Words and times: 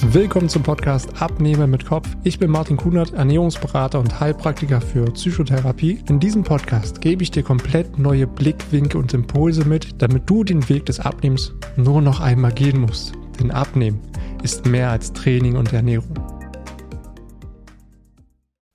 Willkommen 0.00 0.48
zum 0.48 0.62
Podcast 0.62 1.20
Abnehmen 1.20 1.70
mit 1.72 1.84
Kopf. 1.84 2.08
Ich 2.22 2.38
bin 2.38 2.52
Martin 2.52 2.76
Kunert, 2.76 3.14
Ernährungsberater 3.14 3.98
und 3.98 4.20
Heilpraktiker 4.20 4.80
für 4.80 5.04
Psychotherapie. 5.10 5.98
In 6.08 6.20
diesem 6.20 6.44
Podcast 6.44 7.00
gebe 7.00 7.24
ich 7.24 7.32
dir 7.32 7.42
komplett 7.42 7.98
neue 7.98 8.28
Blickwinkel 8.28 9.00
und 9.00 9.12
Impulse 9.12 9.64
mit, 9.64 10.00
damit 10.00 10.30
du 10.30 10.44
den 10.44 10.68
Weg 10.68 10.86
des 10.86 11.00
Abnehmens 11.00 11.52
nur 11.76 12.00
noch 12.00 12.20
einmal 12.20 12.52
gehen 12.52 12.80
musst. 12.80 13.12
Denn 13.40 13.50
Abnehmen 13.50 14.00
ist 14.44 14.66
mehr 14.66 14.90
als 14.90 15.12
Training 15.12 15.56
und 15.56 15.72
Ernährung. 15.72 16.14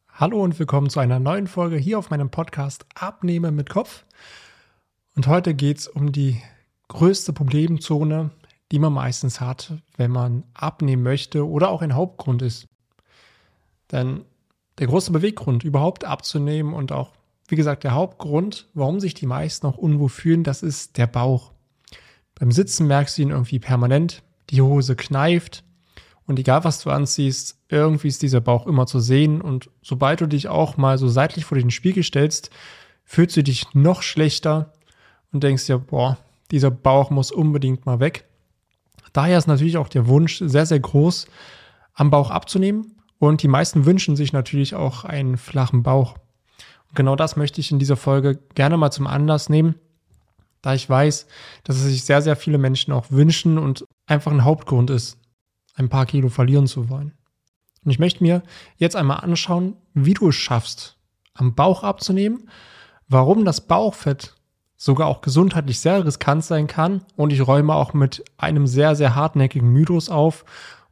Hallo 0.10 0.44
und 0.44 0.60
willkommen 0.60 0.90
zu 0.90 1.00
einer 1.00 1.20
neuen 1.20 1.48
Folge 1.48 1.78
hier 1.78 2.00
auf 2.00 2.10
meinem 2.10 2.32
Podcast 2.32 2.86
Abnehmen 2.96 3.56
mit 3.56 3.70
Kopf. 3.70 4.06
Und 5.16 5.28
heute 5.28 5.54
geht 5.54 5.80
es 5.80 5.88
um 5.88 6.12
die 6.12 6.42
größte 6.90 7.32
Problemzone, 7.32 8.32
die 8.74 8.80
man 8.80 8.92
meistens 8.92 9.40
hat, 9.40 9.72
wenn 9.98 10.10
man 10.10 10.46
abnehmen 10.56 11.04
möchte 11.04 11.48
oder 11.48 11.70
auch 11.70 11.84
ein 11.84 11.94
Hauptgrund 11.94 12.42
ist. 12.42 12.66
Denn 13.92 14.26
der 14.80 14.88
große 14.88 15.12
Beweggrund, 15.12 15.64
überhaupt 15.64 16.06
abzunehmen 16.06 16.74
und 16.74 16.92
auch, 16.92 17.12
wie 17.48 17.56
gesagt, 17.56 17.84
der 17.84 17.94
Hauptgrund, 17.94 18.68
warum 18.74 19.00
sich 19.00 19.14
die 19.14 19.28
meisten 19.28 19.68
auch 19.68 19.78
unwohl 19.78 20.10
fühlen, 20.10 20.44
das 20.44 20.64
ist 20.64 20.98
der 20.98 21.06
Bauch. 21.06 21.52
Beim 22.34 22.52
Sitzen 22.52 22.88
merkst 22.88 23.16
du 23.16 23.22
ihn 23.22 23.30
irgendwie 23.30 23.60
permanent, 23.60 24.24
die 24.50 24.64
Hose 24.64 24.96
kneift 24.96 25.64
und 26.26 26.40
egal 26.40 26.64
was 26.64 26.82
du 26.82 26.90
anziehst, 26.90 27.60
irgendwie 27.70 28.08
ist 28.08 28.24
dieser 28.24 28.42
Bauch 28.42 28.66
immer 28.66 28.88
zu 28.88 29.00
sehen 29.00 29.40
und 29.40 29.70
sobald 29.84 30.20
du 30.20 30.26
dich 30.26 30.48
auch 30.48 30.78
mal 30.78 30.98
so 30.98 31.08
seitlich 31.10 31.46
vor 31.46 31.60
den 31.60 31.70
Spiegel 31.70 32.02
stellst, 32.02 32.50
fühlst 33.06 33.38
du 33.38 33.44
dich 33.44 33.72
noch 33.76 34.02
schlechter 34.02 34.74
und 35.32 35.44
denkst 35.44 35.68
dir, 35.68 35.78
boah, 35.78 36.18
dieser 36.50 36.72
Bauch 36.72 37.12
muss 37.12 37.32
unbedingt 37.32 37.86
mal 37.86 38.00
weg. 38.00 38.26
Daher 39.14 39.38
ist 39.38 39.48
natürlich 39.48 39.78
auch 39.78 39.88
der 39.88 40.08
Wunsch 40.08 40.40
sehr, 40.44 40.66
sehr 40.66 40.80
groß, 40.80 41.28
am 41.94 42.10
Bauch 42.10 42.32
abzunehmen. 42.32 42.96
Und 43.20 43.42
die 43.42 43.48
meisten 43.48 43.86
wünschen 43.86 44.16
sich 44.16 44.34
natürlich 44.34 44.76
auch 44.76 45.06
einen 45.06 45.38
flachen 45.38 45.84
Bauch. 45.84 46.16
Und 46.90 46.96
genau 46.96 47.16
das 47.16 47.36
möchte 47.36 47.62
ich 47.62 47.72
in 47.72 47.80
dieser 47.80 47.96
Folge 47.96 48.40
gerne 48.56 48.76
mal 48.76 48.92
zum 48.92 49.08
Anlass 49.08 49.48
nehmen, 49.48 49.76
da 50.62 50.74
ich 50.74 50.90
weiß, 50.90 51.28
dass 51.64 51.78
es 51.78 51.84
sich 51.84 52.04
sehr, 52.04 52.22
sehr 52.22 52.36
viele 52.36 52.58
Menschen 52.58 52.92
auch 52.92 53.12
wünschen 53.12 53.58
und 53.58 53.86
einfach 54.08 54.32
ein 54.32 54.44
Hauptgrund 54.44 54.90
ist, 54.90 55.18
ein 55.76 55.90
paar 55.90 56.06
Kilo 56.06 56.30
verlieren 56.30 56.68
zu 56.68 56.90
wollen. 56.90 57.14
Und 57.84 57.92
ich 57.92 58.00
möchte 58.00 58.24
mir 58.24 58.44
jetzt 58.78 58.96
einmal 58.96 59.18
anschauen, 59.18 59.76
wie 59.94 60.14
du 60.14 60.30
es 60.30 60.36
schaffst, 60.36 60.98
am 61.34 61.54
Bauch 61.56 61.84
abzunehmen, 61.84 62.50
warum 63.08 63.46
das 63.46 63.68
Bauchfett 63.68 64.36
sogar 64.84 65.08
auch 65.08 65.22
gesundheitlich 65.22 65.80
sehr 65.80 66.06
riskant 66.06 66.44
sein 66.44 66.68
kann. 66.68 67.06
Und 67.16 67.32
ich 67.32 67.48
räume 67.48 67.74
auch 67.74 67.94
mit 67.94 68.22
einem 68.36 68.68
sehr, 68.68 68.98
sehr 68.98 69.16
hartnäckigen 69.16 69.70
Mythos 69.70 70.10
auf, 70.10 70.44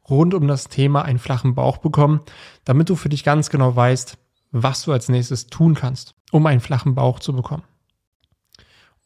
rund 0.08 0.32
um 0.32 0.48
das 0.48 0.68
Thema 0.68 1.02
einen 1.02 1.18
flachen 1.18 1.54
Bauch 1.54 1.76
bekommen, 1.76 2.20
damit 2.64 2.88
du 2.88 2.96
für 2.96 3.10
dich 3.10 3.22
ganz 3.22 3.50
genau 3.50 3.76
weißt, 3.76 4.16
was 4.50 4.84
du 4.84 4.92
als 4.92 5.10
nächstes 5.10 5.48
tun 5.48 5.74
kannst, 5.74 6.14
um 6.30 6.46
einen 6.46 6.60
flachen 6.60 6.94
Bauch 6.94 7.20
zu 7.20 7.34
bekommen. 7.34 7.64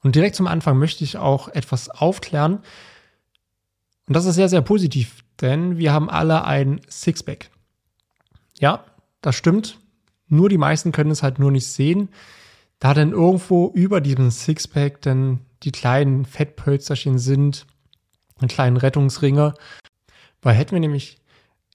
Und 0.05 0.15
direkt 0.15 0.37
zum 0.37 0.47
Anfang 0.47 0.79
möchte 0.79 1.03
ich 1.03 1.19
auch 1.19 1.49
etwas 1.49 1.89
aufklären. 1.89 2.61
Und 4.07 4.15
das 4.15 4.25
ist 4.25 4.37
sehr, 4.37 4.49
sehr 4.49 4.63
positiv, 4.63 5.25
denn 5.41 5.79
wir 5.79 5.93
haben 5.93 6.09
alle 6.09 6.45
ein 6.45 6.81
Sixpack. 6.89 7.51
Ja, 8.61 8.85
das 9.21 9.35
stimmt. 9.35 9.81
Nur 10.29 10.49
die 10.49 10.59
meisten 10.59 10.93
können 10.93 11.11
es 11.11 11.25
halt 11.25 11.41
nur 11.41 11.51
nicht 11.51 11.67
sehen 11.67 12.09
da 12.79 12.95
dann 12.95 13.13
irgendwo 13.13 13.71
über 13.75 14.01
diesem 14.01 14.31
Sixpack 14.31 15.01
dann 15.03 15.41
die 15.63 15.73
kleinen 15.73 16.25
Fettpölzerchen 16.25 17.19
sind, 17.19 17.67
und 18.41 18.51
kleinen 18.51 18.77
Rettungsringe. 18.77 19.55
Weil 20.43 20.55
hätten 20.55 20.73
wir 20.73 20.81
nämlich 20.81 21.19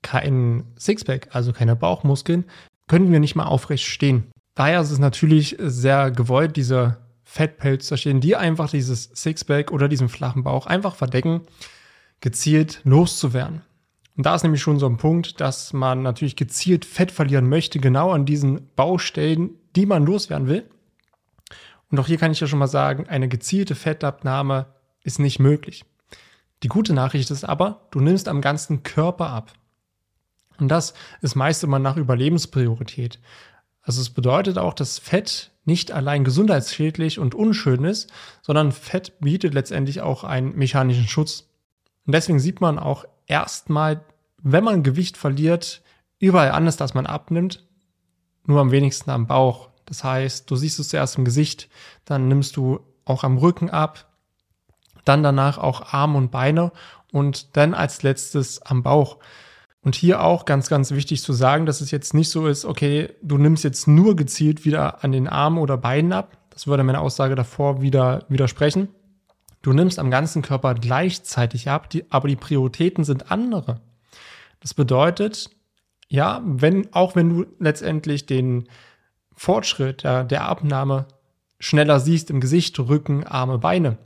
keinen 0.01 0.73
Sixpack, 0.77 1.29
also 1.31 1.53
keine 1.53 1.75
Bauchmuskeln, 1.75 2.45
können 2.87 3.11
wir 3.11 3.19
nicht 3.19 3.35
mal 3.35 3.45
aufrecht 3.45 3.85
stehen. 3.85 4.31
Daher 4.55 4.81
ist 4.81 4.91
es 4.91 4.99
natürlich 4.99 5.55
sehr 5.59 6.11
gewollt, 6.11 6.55
diese 6.57 6.97
Fettpölzerchen, 7.23 8.19
die 8.19 8.35
einfach 8.35 8.69
dieses 8.69 9.09
Sixpack 9.13 9.71
oder 9.71 9.87
diesen 9.87 10.09
flachen 10.09 10.43
Bauch 10.43 10.65
einfach 10.65 10.95
verdecken, 10.95 11.41
gezielt 12.19 12.81
loszuwerden. 12.83 13.61
Und 14.17 14.25
da 14.25 14.35
ist 14.35 14.43
nämlich 14.43 14.61
schon 14.61 14.77
so 14.77 14.87
ein 14.87 14.97
Punkt, 14.97 15.39
dass 15.39 15.71
man 15.71 16.03
natürlich 16.03 16.35
gezielt 16.35 16.83
Fett 16.83 17.11
verlieren 17.11 17.47
möchte, 17.47 17.79
genau 17.79 18.11
an 18.11 18.25
diesen 18.25 18.67
Baustellen, 18.75 19.51
die 19.75 19.85
man 19.85 20.05
loswerden 20.05 20.47
will. 20.47 20.65
Und 21.91 21.99
auch 21.99 22.07
hier 22.07 22.17
kann 22.17 22.31
ich 22.31 22.39
ja 22.39 22.47
schon 22.47 22.59
mal 22.59 22.67
sagen, 22.67 23.07
eine 23.07 23.27
gezielte 23.27 23.75
Fettabnahme 23.75 24.67
ist 25.03 25.19
nicht 25.19 25.39
möglich. 25.39 25.85
Die 26.63 26.67
gute 26.67 26.93
Nachricht 26.93 27.31
ist 27.31 27.43
aber, 27.43 27.87
du 27.91 27.99
nimmst 27.99 28.27
am 28.27 28.41
ganzen 28.41 28.83
Körper 28.83 29.29
ab. 29.29 29.51
Und 30.57 30.69
das 30.69 30.93
ist 31.21 31.35
meist 31.35 31.63
immer 31.63 31.79
nach 31.79 31.97
Überlebenspriorität. 31.97 33.19
Also 33.81 33.99
es 33.99 34.11
bedeutet 34.11 34.57
auch, 34.57 34.73
dass 34.73 34.99
Fett 34.99 35.51
nicht 35.65 35.91
allein 35.91 36.23
gesundheitsschädlich 36.23 37.19
und 37.19 37.35
unschön 37.35 37.83
ist, 37.83 38.11
sondern 38.41 38.71
Fett 38.71 39.19
bietet 39.19 39.53
letztendlich 39.53 40.01
auch 40.01 40.23
einen 40.23 40.55
mechanischen 40.55 41.07
Schutz. 41.07 41.49
Und 42.05 42.13
deswegen 42.13 42.39
sieht 42.39 42.61
man 42.61 42.79
auch 42.79 43.05
erstmal, 43.25 44.03
wenn 44.37 44.63
man 44.63 44.83
Gewicht 44.83 45.17
verliert, 45.17 45.81
überall 46.19 46.51
anders, 46.51 46.77
dass 46.77 46.93
man 46.93 47.07
abnimmt, 47.07 47.67
nur 48.45 48.61
am 48.61 48.71
wenigsten 48.71 49.09
am 49.09 49.27
Bauch. 49.27 49.70
Das 49.85 50.03
heißt, 50.03 50.49
du 50.49 50.55
siehst 50.55 50.79
es 50.79 50.89
zuerst 50.89 51.17
im 51.17 51.25
Gesicht, 51.25 51.69
dann 52.05 52.27
nimmst 52.27 52.55
du 52.57 52.79
auch 53.05 53.23
am 53.23 53.37
Rücken 53.37 53.69
ab, 53.69 54.07
dann 55.05 55.23
danach 55.23 55.57
auch 55.57 55.93
Arme 55.93 56.17
und 56.17 56.31
Beine 56.31 56.71
und 57.11 57.55
dann 57.57 57.73
als 57.73 58.03
letztes 58.03 58.61
am 58.61 58.83
Bauch. 58.83 59.17
Und 59.83 59.95
hier 59.95 60.23
auch 60.23 60.45
ganz, 60.45 60.69
ganz 60.69 60.91
wichtig 60.91 61.23
zu 61.23 61.33
sagen, 61.33 61.65
dass 61.65 61.81
es 61.81 61.89
jetzt 61.89 62.13
nicht 62.13 62.29
so 62.29 62.47
ist, 62.47 62.65
okay, 62.65 63.09
du 63.23 63.37
nimmst 63.37 63.63
jetzt 63.63 63.87
nur 63.87 64.15
gezielt 64.15 64.63
wieder 64.63 65.03
an 65.03 65.11
den 65.11 65.27
Armen 65.27 65.57
oder 65.57 65.77
Beinen 65.77 66.13
ab. 66.13 66.37
Das 66.51 66.67
würde 66.67 66.83
meine 66.83 66.99
Aussage 66.99 67.33
davor 67.33 67.81
wieder 67.81 68.25
widersprechen. 68.29 68.89
Du 69.63 69.73
nimmst 69.73 69.97
am 69.99 70.11
ganzen 70.11 70.41
Körper 70.41 70.75
gleichzeitig 70.75 71.69
ab, 71.69 71.89
die, 71.89 72.11
aber 72.11 72.27
die 72.27 72.35
Prioritäten 72.35 73.03
sind 73.03 73.31
andere. 73.31 73.81
Das 74.59 74.73
bedeutet, 74.73 75.49
ja, 76.07 76.41
wenn, 76.45 76.93
auch 76.93 77.15
wenn 77.15 77.29
du 77.29 77.45
letztendlich 77.59 78.25
den, 78.25 78.67
Fortschritt 79.41 80.03
der, 80.03 80.23
der 80.23 80.43
Abnahme 80.43 81.07
schneller 81.59 81.99
siehst 81.99 82.29
im 82.29 82.41
Gesicht, 82.41 82.77
Rücken, 82.77 83.25
Arme, 83.25 83.57
Beine, 83.57 83.97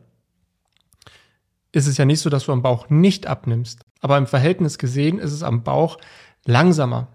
ist 1.74 1.88
es 1.88 1.98
ja 1.98 2.06
nicht 2.06 2.22
so, 2.22 2.30
dass 2.30 2.46
du 2.46 2.54
am 2.54 2.62
Bauch 2.62 2.90
nicht 2.90 3.28
abnimmst. 3.28 3.82
Aber 4.00 4.18
im 4.18 4.28
Verhältnis 4.28 4.78
gesehen 4.78 5.20
ist 5.20 5.34
es 5.34 5.44
am 5.44 5.64
Bauch 5.64 5.98
langsamer. 6.46 7.10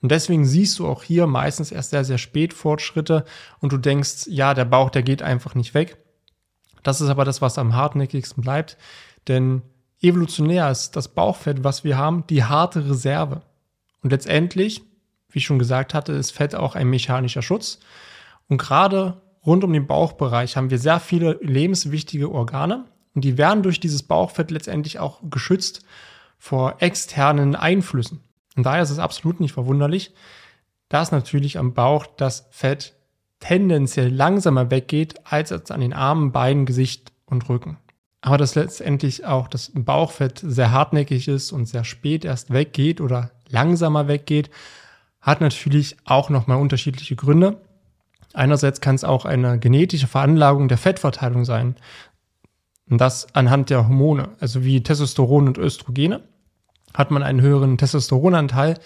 Und 0.00 0.10
deswegen 0.10 0.46
siehst 0.46 0.78
du 0.78 0.88
auch 0.88 1.02
hier 1.02 1.26
meistens 1.26 1.70
erst 1.70 1.90
sehr, 1.90 2.06
sehr 2.06 2.16
spät 2.16 2.54
Fortschritte 2.54 3.26
und 3.60 3.70
du 3.70 3.76
denkst, 3.76 4.28
ja, 4.28 4.54
der 4.54 4.64
Bauch, 4.64 4.88
der 4.88 5.02
geht 5.02 5.20
einfach 5.20 5.54
nicht 5.54 5.74
weg. 5.74 5.98
Das 6.82 7.02
ist 7.02 7.10
aber 7.10 7.26
das, 7.26 7.42
was 7.42 7.58
am 7.58 7.74
hartnäckigsten 7.74 8.42
bleibt. 8.42 8.78
Denn 9.28 9.60
evolutionär 10.00 10.70
ist 10.70 10.96
das 10.96 11.08
Bauchfett, 11.08 11.64
was 11.64 11.84
wir 11.84 11.98
haben, 11.98 12.26
die 12.28 12.44
harte 12.44 12.88
Reserve. 12.88 13.42
Und 14.02 14.08
letztendlich 14.08 14.87
wie 15.30 15.38
ich 15.38 15.44
schon 15.44 15.58
gesagt 15.58 15.94
hatte, 15.94 16.12
ist 16.12 16.32
Fett 16.32 16.54
auch 16.54 16.74
ein 16.74 16.88
mechanischer 16.88 17.42
Schutz. 17.42 17.80
Und 18.48 18.58
gerade 18.58 19.20
rund 19.44 19.64
um 19.64 19.72
den 19.72 19.86
Bauchbereich 19.86 20.56
haben 20.56 20.70
wir 20.70 20.78
sehr 20.78 21.00
viele 21.00 21.38
lebenswichtige 21.42 22.30
Organe 22.30 22.86
und 23.14 23.24
die 23.24 23.38
werden 23.38 23.62
durch 23.62 23.80
dieses 23.80 24.02
Bauchfett 24.02 24.50
letztendlich 24.50 24.98
auch 24.98 25.20
geschützt 25.28 25.84
vor 26.38 26.76
externen 26.80 27.56
Einflüssen. 27.56 28.20
Und 28.56 28.64
daher 28.64 28.82
ist 28.82 28.90
es 28.90 28.98
absolut 28.98 29.40
nicht 29.40 29.52
verwunderlich, 29.52 30.12
dass 30.88 31.12
natürlich 31.12 31.58
am 31.58 31.74
Bauch 31.74 32.06
das 32.06 32.48
Fett 32.50 32.94
tendenziell 33.40 34.08
langsamer 34.08 34.70
weggeht 34.70 35.14
als 35.24 35.52
an 35.70 35.80
den 35.80 35.92
Armen, 35.92 36.32
Beinen, 36.32 36.66
Gesicht 36.66 37.12
und 37.26 37.48
Rücken. 37.48 37.78
Aber 38.20 38.36
dass 38.36 38.56
letztendlich 38.56 39.24
auch 39.24 39.46
das 39.48 39.70
Bauchfett 39.74 40.40
sehr 40.44 40.72
hartnäckig 40.72 41.28
ist 41.28 41.52
und 41.52 41.66
sehr 41.66 41.84
spät 41.84 42.24
erst 42.24 42.52
weggeht 42.52 43.00
oder 43.00 43.30
langsamer 43.48 44.08
weggeht, 44.08 44.50
hat 45.28 45.40
natürlich 45.40 45.96
auch 46.04 46.30
nochmal 46.30 46.58
unterschiedliche 46.58 47.14
Gründe. 47.14 47.60
Einerseits 48.32 48.80
kann 48.80 48.94
es 48.94 49.04
auch 49.04 49.24
eine 49.24 49.58
genetische 49.58 50.06
Veranlagung 50.06 50.68
der 50.68 50.78
Fettverteilung 50.78 51.44
sein. 51.44 51.76
Und 52.88 52.98
das 53.00 53.34
anhand 53.34 53.68
der 53.68 53.86
Hormone, 53.86 54.30
also 54.40 54.64
wie 54.64 54.82
Testosteron 54.82 55.48
und 55.48 55.58
Östrogene. 55.58 56.22
Hat 56.94 57.10
man 57.10 57.22
einen 57.22 57.42
höheren 57.42 57.76
Testosteronanteil, 57.76 58.78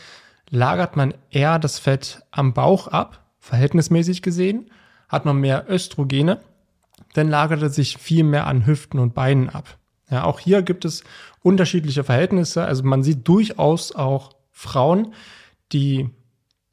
lagert 0.50 0.97
man 0.97 1.15
eher 1.31 1.61
das 1.61 1.79
Fett 1.79 2.23
am 2.33 2.53
Bauch 2.55 2.89
ab, 2.89 3.25
verhältnismäßig 3.39 4.23
gesehen. 4.23 4.69
Hat 5.09 5.25
man 5.25 5.37
mehr 5.37 5.67
Östrogene, 5.71 6.41
dann 7.15 7.29
lagert 7.29 7.62
es 7.62 7.77
sich 7.77 7.99
viel 7.99 8.25
mehr 8.25 8.49
an 8.49 8.67
Hüften 8.67 8.99
und 8.99 9.15
Beinen 9.15 9.49
ab. 9.49 9.79
Ja, 10.11 10.25
auch 10.25 10.41
hier 10.41 10.62
gibt 10.62 10.85
es 10.85 11.05
unterschiedliche 11.41 12.03
Verhältnisse. 12.03 12.65
Also 12.65 12.83
man 12.83 13.05
sieht 13.05 13.29
durchaus 13.29 13.94
auch 13.94 14.33
Frauen, 14.50 15.15
die 15.73 16.11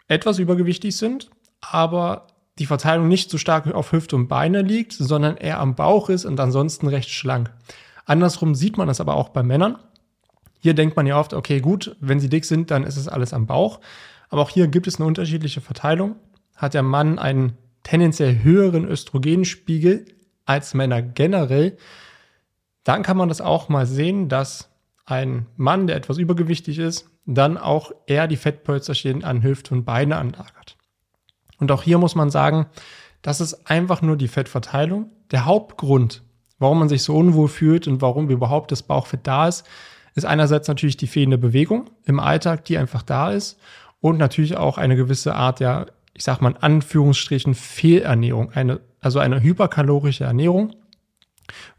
etwas 0.10 0.40
übergewichtig 0.40 0.98
sind, 0.98 1.30
aber 1.62 2.28
die 2.58 2.66
Verteilung 2.66 3.08
nicht 3.08 3.30
so 3.30 3.38
stark 3.38 3.74
auf 3.74 3.94
Hüfte 3.94 4.18
und 4.18 4.28
Beine 4.28 4.62
liegt, 4.62 4.92
sondern 4.92 5.38
eher 5.38 5.62
am 5.62 5.76
Bauch 5.76 6.10
ist 6.10 6.26
und 6.26 6.40
ansonsten 6.42 6.88
recht 6.88 7.10
schlank. 7.10 7.54
Andersrum 8.06 8.54
sieht 8.56 8.76
man 8.76 8.88
das 8.88 9.00
aber 9.00 9.16
auch 9.16 9.30
bei 9.30 9.44
Männern, 9.44 9.78
Hier 10.62 10.74
denkt 10.74 10.98
man 10.98 11.08
ja 11.08 11.18
oft, 11.18 11.34
okay, 11.34 11.62
gut, 11.62 11.96
wenn 12.02 12.20
sie 12.20 12.28
dick 12.28 12.44
sind, 12.44 12.70
dann 12.70 12.84
ist 12.84 12.98
es 12.98 13.08
alles 13.08 13.34
am 13.34 13.48
Bauch. 13.48 13.80
Aber 14.28 14.42
auch 14.42 14.50
hier 14.50 14.68
gibt 14.68 14.88
es 14.88 14.98
eine 14.98 15.06
unterschiedliche 15.06 15.62
Verteilung. 15.62 16.18
Hat 16.58 16.74
der 16.74 16.84
Mann 16.84 17.18
einen 17.18 17.54
tendenziell 17.84 18.44
höheren 18.44 18.86
Östrogenspiegel 18.86 20.06
als 20.46 20.74
Männer 20.74 21.02
generell, 21.02 21.78
dann 22.84 23.04
kann 23.04 23.18
man 23.18 23.30
das 23.30 23.40
auch 23.40 23.70
mal 23.70 23.86
sehen, 23.86 24.30
dass 24.30 24.70
ein 25.06 25.46
Mann, 25.58 25.88
der 25.88 25.96
etwas 25.96 26.18
übergewichtig 26.18 26.80
ist, 26.80 27.10
dann 27.36 27.58
auch 27.58 27.92
eher 28.08 28.28
die 28.28 28.38
Fettpölzerchen 28.38 29.24
an 29.24 29.44
Hüfte 29.44 29.74
und 29.74 29.86
Beine 29.86 30.18
anlagert. 30.18 30.78
Und 31.60 31.72
auch 31.72 31.84
hier 31.84 31.98
muss 31.98 32.16
man 32.16 32.30
sagen, 32.30 32.68
das 33.22 33.42
ist 33.42 33.70
einfach 33.70 34.02
nur 34.02 34.18
die 34.18 34.28
Fettverteilung. 34.28 35.12
Der 35.32 35.46
Hauptgrund, 35.46 36.24
warum 36.58 36.80
man 36.80 36.90
sich 36.90 37.04
so 37.04 37.16
unwohl 37.16 37.48
fühlt 37.48 37.88
und 37.88 38.02
warum 38.02 38.30
überhaupt 38.30 38.72
das 38.72 38.84
Bauchfett 38.84 39.28
da 39.28 39.48
ist, 39.48 39.66
ist 40.16 40.26
einerseits 40.26 40.68
natürlich 40.68 40.98
die 40.98 41.08
fehlende 41.08 41.38
Bewegung 41.38 41.90
im 42.06 42.20
Alltag, 42.20 42.66
die 42.66 42.78
einfach 42.78 43.04
da 43.04 43.32
ist 43.32 43.60
und 44.02 44.18
natürlich 44.18 44.58
auch 44.58 44.78
eine 44.78 44.96
gewisse 44.96 45.36
Art 45.36 45.60
der, 45.60 45.88
ich 46.14 46.24
sag 46.24 46.42
mal 46.42 46.52
in 46.52 46.58
Anführungsstrichen, 46.58 47.54
Fehlernährung, 47.54 48.52
eine, 48.54 48.80
also 49.02 49.20
eine 49.20 49.42
hyperkalorische 49.44 50.24
Ernährung, 50.24 50.76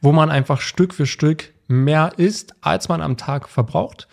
wo 0.00 0.12
man 0.12 0.31
einfach 0.31 0.61
Stück 0.61 0.94
für 0.94 1.06
Stück 1.06 1.53
mehr 1.67 2.12
isst, 2.17 2.55
als 2.61 2.88
man 2.88 3.00
am 3.00 3.17
Tag 3.17 3.49
verbraucht 3.49 4.08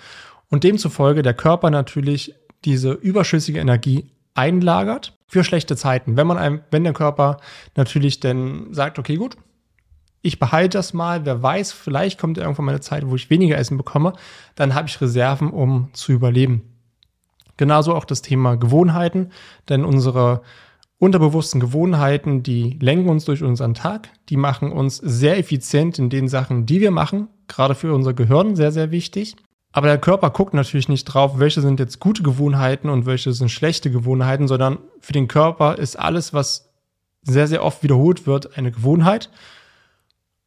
und 0.50 0.64
demzufolge 0.64 1.22
der 1.22 1.34
Körper 1.34 1.70
natürlich 1.70 2.36
diese 2.66 2.92
überschüssige 2.92 3.60
Energie 3.60 4.12
einlagert 4.34 5.18
für 5.28 5.44
schlechte 5.44 5.76
Zeiten. 5.76 6.16
Wenn 6.16 6.28
man 6.28 6.38
einem, 6.38 6.62
wenn 6.72 6.84
der 6.84 6.94
Körper 6.94 7.38
natürlich 7.76 8.20
dann 8.20 8.74
sagt, 8.74 9.00
okay, 9.00 9.16
gut, 9.16 9.38
ich 10.22 10.40
behalte 10.40 10.78
das 10.78 10.94
mal, 10.94 11.26
wer 11.26 11.42
weiß, 11.42 11.72
vielleicht 11.72 12.20
kommt 12.20 12.38
irgendwann 12.38 12.66
mal 12.66 12.72
eine 12.72 12.82
Zeit, 12.82 13.08
wo 13.08 13.16
ich 13.16 13.30
weniger 13.30 13.58
Essen 13.58 13.78
bekomme, 13.78 14.14
dann 14.56 14.74
habe 14.74 14.88
ich 14.88 15.00
Reserven, 15.00 15.52
um 15.52 15.90
zu 15.94 16.12
überleben. 16.12 16.74
Genauso 17.56 17.96
auch 17.96 18.06
das 18.06 18.22
Thema 18.22 18.56
Gewohnheiten, 18.56 19.32
denn 19.70 19.84
unsere 19.84 20.42
unterbewussten 21.00 21.60
Gewohnheiten, 21.60 22.44
die 22.44 22.78
lenken 22.82 23.10
uns 23.10 23.26
durch 23.26 23.44
unseren 23.44 23.74
Tag, 23.74 24.10
die 24.30 24.38
machen 24.38 24.72
uns 24.72 24.98
sehr 24.98 25.38
effizient 25.38 26.00
in 26.00 26.10
den 26.10 26.28
Sachen, 26.28 26.66
die 26.66 26.82
wir 26.82 26.92
machen, 26.92 27.28
gerade 27.48 27.76
für 27.76 27.94
unser 27.94 28.14
Gehirn 28.14 28.56
sehr, 28.56 28.72
sehr 28.72 28.92
wichtig. 28.92 29.36
Aber 29.78 29.86
der 29.86 30.00
Körper 30.00 30.32
guckt 30.32 30.56
natürlich 30.56 30.90
nicht 30.90 31.06
drauf, 31.06 31.38
welche 31.38 31.62
sind 31.62 31.80
jetzt 31.80 32.00
gute 32.00 32.24
Gewohnheiten 32.24 32.90
und 32.90 33.06
welche 33.06 33.32
sind 33.32 33.50
schlechte 33.50 33.92
Gewohnheiten, 33.92 34.48
sondern 34.48 34.80
für 35.02 35.14
den 35.14 35.28
Körper 35.28 35.78
ist 35.78 36.00
alles, 36.00 36.34
was 36.34 36.72
sehr, 37.22 37.46
sehr 37.46 37.64
oft 37.64 37.84
wiederholt 37.84 38.26
wird, 38.26 38.58
eine 38.58 38.72
Gewohnheit. 38.72 39.30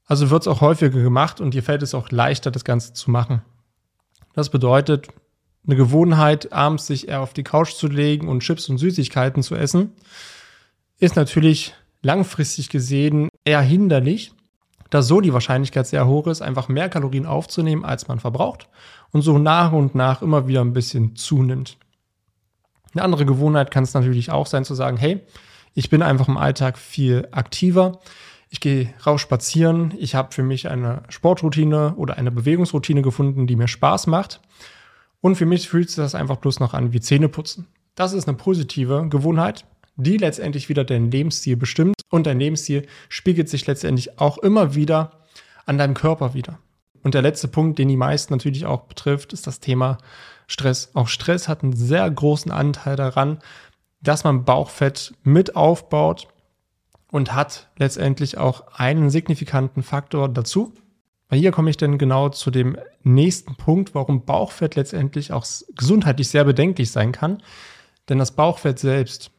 Also 0.05 0.31
wird 0.31 0.43
es 0.43 0.49
auch 0.49 0.61
häufiger 0.61 1.01
gemacht 1.01 1.41
und 1.41 1.55
dir 1.55 1.63
fällt 1.63 1.85
es 1.85 1.95
auch 1.95 2.11
leichter, 2.11 2.51
das 2.51 2.65
Ganze 2.65 2.93
zu 2.93 3.13
machen. 3.13 3.43
Das 4.33 4.51
bedeutet, 4.51 5.07
eine 5.65 5.77
Gewohnheit, 5.77 6.53
abends 6.53 6.89
sich 6.89 7.07
eher 7.07 7.21
auf 7.21 7.33
die 7.33 7.45
Couch 7.45 7.75
zu 7.75 7.87
legen 7.87 8.27
und 8.27 8.41
Chips 8.41 8.69
und 8.69 8.79
Süßigkeiten 8.79 9.45
zu 9.45 9.55
essen, 9.55 9.93
ist 10.99 11.15
natürlich 11.15 11.73
langfristig 12.03 12.69
gesehen 12.69 13.29
eher 13.45 13.61
hinderlich, 13.61 14.33
da 14.91 15.03
so 15.03 15.21
die 15.21 15.33
Wahrscheinlichkeit 15.33 15.87
sehr 15.87 16.07
hoch 16.07 16.27
ist, 16.27 16.43
einfach 16.43 16.69
mehr 16.69 16.89
Kalorien 16.89 17.27
aufzunehmen, 17.27 17.85
als 17.85 18.09
man 18.09 18.21
verbraucht 18.21 18.69
und 19.13 19.23
so 19.23 19.39
nach 19.39 19.73
und 19.73 19.95
nach 19.95 20.23
immer 20.23 20.47
wieder 20.47 20.61
ein 20.61 20.73
bisschen 20.73 21.17
zunimmt. 21.17 21.79
Eine 22.93 23.05
andere 23.05 23.25
Gewohnheit 23.25 23.71
kann 23.71 23.85
es 23.85 23.95
natürlich 23.95 24.31
auch 24.31 24.47
sein 24.47 24.65
zu 24.65 24.75
sagen, 24.75 24.97
hey, 24.97 25.21
ich 25.75 25.91
bin 25.91 26.03
einfach 26.03 26.29
im 26.29 26.37
Alltag 26.37 26.77
viel 26.77 27.29
aktiver. 27.31 28.01
Ich 28.49 28.61
gehe 28.61 28.93
raus 29.07 29.21
spazieren. 29.21 29.95
Ich 29.97 30.17
habe 30.17 30.33
für 30.33 30.43
mich 30.43 30.69
eine 30.69 31.05
Sportroutine 31.09 31.95
oder 31.97 32.19
eine 32.19 32.33
Bewegungsroutine 32.33 33.03
gefunden, 33.03 33.47
die 33.47 33.55
mir 33.55 33.69
Spaß 33.69 34.09
macht. 34.09 34.41
Und 35.21 35.37
für 35.37 35.47
mich 35.47 35.69
fühlt 35.69 35.89
sich 35.89 35.97
das 35.97 36.17
einfach 36.17 36.37
bloß 36.37 36.59
noch 36.59 36.75
an 36.75 36.93
wie 36.93 37.01
Zähneputzen. 37.01 37.69
Das 37.95 38.13
ist 38.13 38.27
eine 38.27 38.37
positive 38.37 39.07
Gewohnheit, 39.09 39.65
die 39.97 40.17
letztendlich 40.17 40.69
wieder 40.69 40.85
deinen 40.85 41.11
Lebensstil 41.11 41.57
bestimmt 41.57 42.03
und 42.11 42.27
dein 42.27 42.39
Lebensstil 42.39 42.87
spiegelt 43.09 43.49
sich 43.49 43.67
letztendlich 43.67 44.19
auch 44.19 44.39
immer 44.39 44.75
wieder 44.75 45.21
an 45.67 45.79
deinem 45.79 45.95
Körper 45.95 46.35
wieder. 46.35 46.59
Und 47.03 47.15
der 47.15 47.23
letzte 47.23 47.49
Punkt, 47.49 47.79
den 47.79 47.89
die 47.89 47.97
meisten 47.97 48.35
natürlich 48.35 48.67
auch 48.67 48.83
betrifft, 48.83 49.33
ist 49.33 49.47
das 49.47 49.61
Thema 49.61 49.99
Stress. 50.47 50.91
Auch 50.95 51.09
Stress 51.09 51.49
hat 51.49 51.63
einen 51.63 51.73
sehr 51.73 52.11
großen 52.11 52.51
Anteil 52.53 52.97
daran, 52.97 53.39
dass 54.03 54.25
man 54.25 54.45
Bauchfett 54.45 55.15
mit 55.23 55.57
aufbaut 55.57 56.29
und 57.11 57.35
hat 57.35 57.71
letztendlich 57.77 58.39
auch 58.39 58.69
einen 58.75 59.11
signifikanten 59.11 59.83
Faktor 59.83 60.29
dazu. 60.29 60.75
Hier 61.33 61.53
komme 61.53 61.71
ich 61.71 61.77
dann 61.77 61.99
genau 61.99 62.29
zu 62.29 62.51
dem 62.51 62.77
nächsten 63.03 63.55
Punkt, 63.55 63.95
warum 63.95 64.25
Bauchfett 64.25 64.75
letztendlich 64.75 65.33
auch 65.33 65.47
gesundheitlich 65.77 66.29
sehr 66.29 66.45
bedenklich 66.45 66.91
sein 66.91 67.13
kann. 67.13 67.43
Denn 68.09 68.19
das 68.19 68.33
Bauchfett 68.33 68.79
selbst 68.79 69.31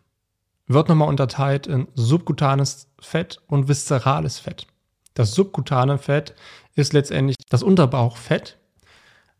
wird 0.73 0.89
nochmal 0.89 1.07
unterteilt 1.07 1.67
in 1.67 1.87
subkutanes 1.95 2.87
Fett 2.99 3.41
und 3.47 3.67
viszerales 3.67 4.39
Fett. 4.39 4.67
Das 5.13 5.33
subkutane 5.33 5.97
Fett 5.97 6.35
ist 6.75 6.93
letztendlich 6.93 7.37
das 7.49 7.63
Unterbauchfett. 7.63 8.57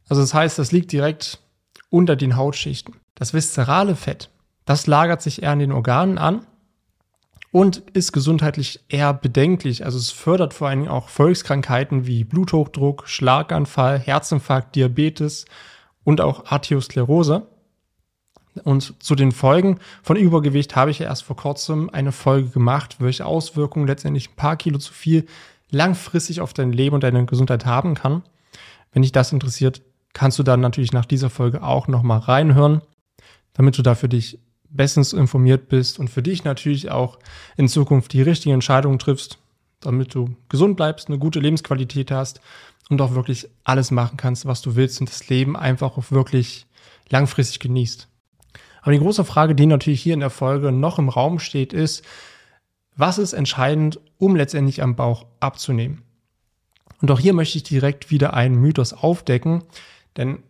Also 0.09 0.21
das 0.21 0.33
heißt, 0.33 0.59
das 0.59 0.71
liegt 0.71 0.91
direkt 0.91 1.39
unter 1.89 2.15
den 2.15 2.35
Hautschichten. 2.35 2.95
Das 3.15 3.33
viszerale 3.33 3.95
Fett, 3.95 4.29
das 4.65 4.87
lagert 4.87 5.21
sich 5.21 5.43
eher 5.43 5.51
an 5.51 5.59
den 5.59 5.71
Organen 5.71 6.17
an 6.17 6.45
und 7.51 7.77
ist 7.93 8.11
gesundheitlich 8.11 8.79
eher 8.89 9.13
bedenklich. 9.13 9.85
Also 9.85 9.97
es 9.97 10.11
fördert 10.11 10.53
vor 10.53 10.69
allen 10.69 10.79
Dingen 10.79 10.91
auch 10.91 11.09
Volkskrankheiten 11.09 12.07
wie 12.07 12.23
Bluthochdruck, 12.23 13.07
Schlaganfall, 13.07 13.99
Herzinfarkt, 13.99 14.75
Diabetes 14.75 15.45
und 16.03 16.21
auch 16.21 16.45
Arteriosklerose. 16.45 17.47
Und 18.63 19.01
zu 19.01 19.15
den 19.15 19.31
Folgen 19.31 19.79
von 20.03 20.17
Übergewicht 20.17 20.75
habe 20.75 20.91
ich 20.91 20.99
ja 20.99 21.05
erst 21.05 21.23
vor 21.23 21.37
kurzem 21.37 21.89
eine 21.89 22.11
Folge 22.11 22.49
gemacht, 22.49 22.97
welche 22.99 23.25
Auswirkungen 23.25 23.87
letztendlich 23.87 24.29
ein 24.29 24.35
paar 24.35 24.57
Kilo 24.57 24.77
zu 24.77 24.93
viel 24.93 25.25
langfristig 25.69 26.41
auf 26.41 26.53
dein 26.53 26.73
Leben 26.73 26.95
und 26.95 27.03
deine 27.03 27.25
Gesundheit 27.25 27.65
haben 27.65 27.95
kann. 27.95 28.23
Wenn 28.91 29.03
dich 29.03 29.13
das 29.13 29.31
interessiert, 29.31 29.81
kannst 30.13 30.37
du 30.37 30.43
dann 30.43 30.59
natürlich 30.59 30.91
nach 30.91 31.05
dieser 31.05 31.29
Folge 31.29 31.63
auch 31.63 31.87
nochmal 31.87 32.19
reinhören, 32.19 32.81
damit 33.53 33.77
du 33.77 33.81
da 33.81 33.95
für 33.95 34.09
dich 34.09 34.37
bestens 34.69 35.13
informiert 35.13 35.69
bist 35.69 35.99
und 35.99 36.09
für 36.09 36.21
dich 36.21 36.43
natürlich 36.43 36.91
auch 36.91 37.19
in 37.57 37.67
Zukunft 37.67 38.13
die 38.13 38.21
richtigen 38.21 38.53
Entscheidungen 38.53 38.99
triffst, 38.99 39.37
damit 39.79 40.13
du 40.13 40.35
gesund 40.49 40.77
bleibst, 40.77 41.07
eine 41.07 41.19
gute 41.19 41.39
Lebensqualität 41.39 42.11
hast 42.11 42.41
und 42.89 43.01
auch 43.01 43.15
wirklich 43.15 43.47
alles 43.63 43.91
machen 43.91 44.17
kannst, 44.17 44.45
was 44.45 44.61
du 44.61 44.75
willst 44.75 44.99
und 44.99 45.09
das 45.09 45.29
Leben 45.29 45.55
einfach 45.55 45.97
auch 45.97 46.11
wirklich 46.11 46.65
langfristig 47.09 47.59
genießt. 47.59 48.07
Aber 48.81 48.91
die 48.91 48.99
große 48.99 49.25
Frage, 49.25 49.55
die 49.55 49.65
natürlich 49.65 50.01
hier 50.01 50.13
in 50.13 50.19
der 50.19 50.29
Folge 50.29 50.71
noch 50.71 50.99
im 50.99 51.09
Raum 51.09 51.39
steht, 51.39 51.73
ist, 51.73 52.03
was 52.95 53.17
ist 53.17 53.33
entscheidend, 53.33 53.99
um 54.17 54.35
letztendlich 54.35 54.81
am 54.81 54.95
Bauch 54.95 55.25
abzunehmen? 55.39 56.03
Und 57.01 57.09
auch 57.09 57.19
hier 57.19 57.33
möchte 57.33 57.57
ich 57.57 57.63
direkt 57.63 58.11
wieder 58.11 58.33
einen 58.33 58.55
Mythos 58.55 58.93
aufdecken, 58.93 59.63
denn 60.17 60.43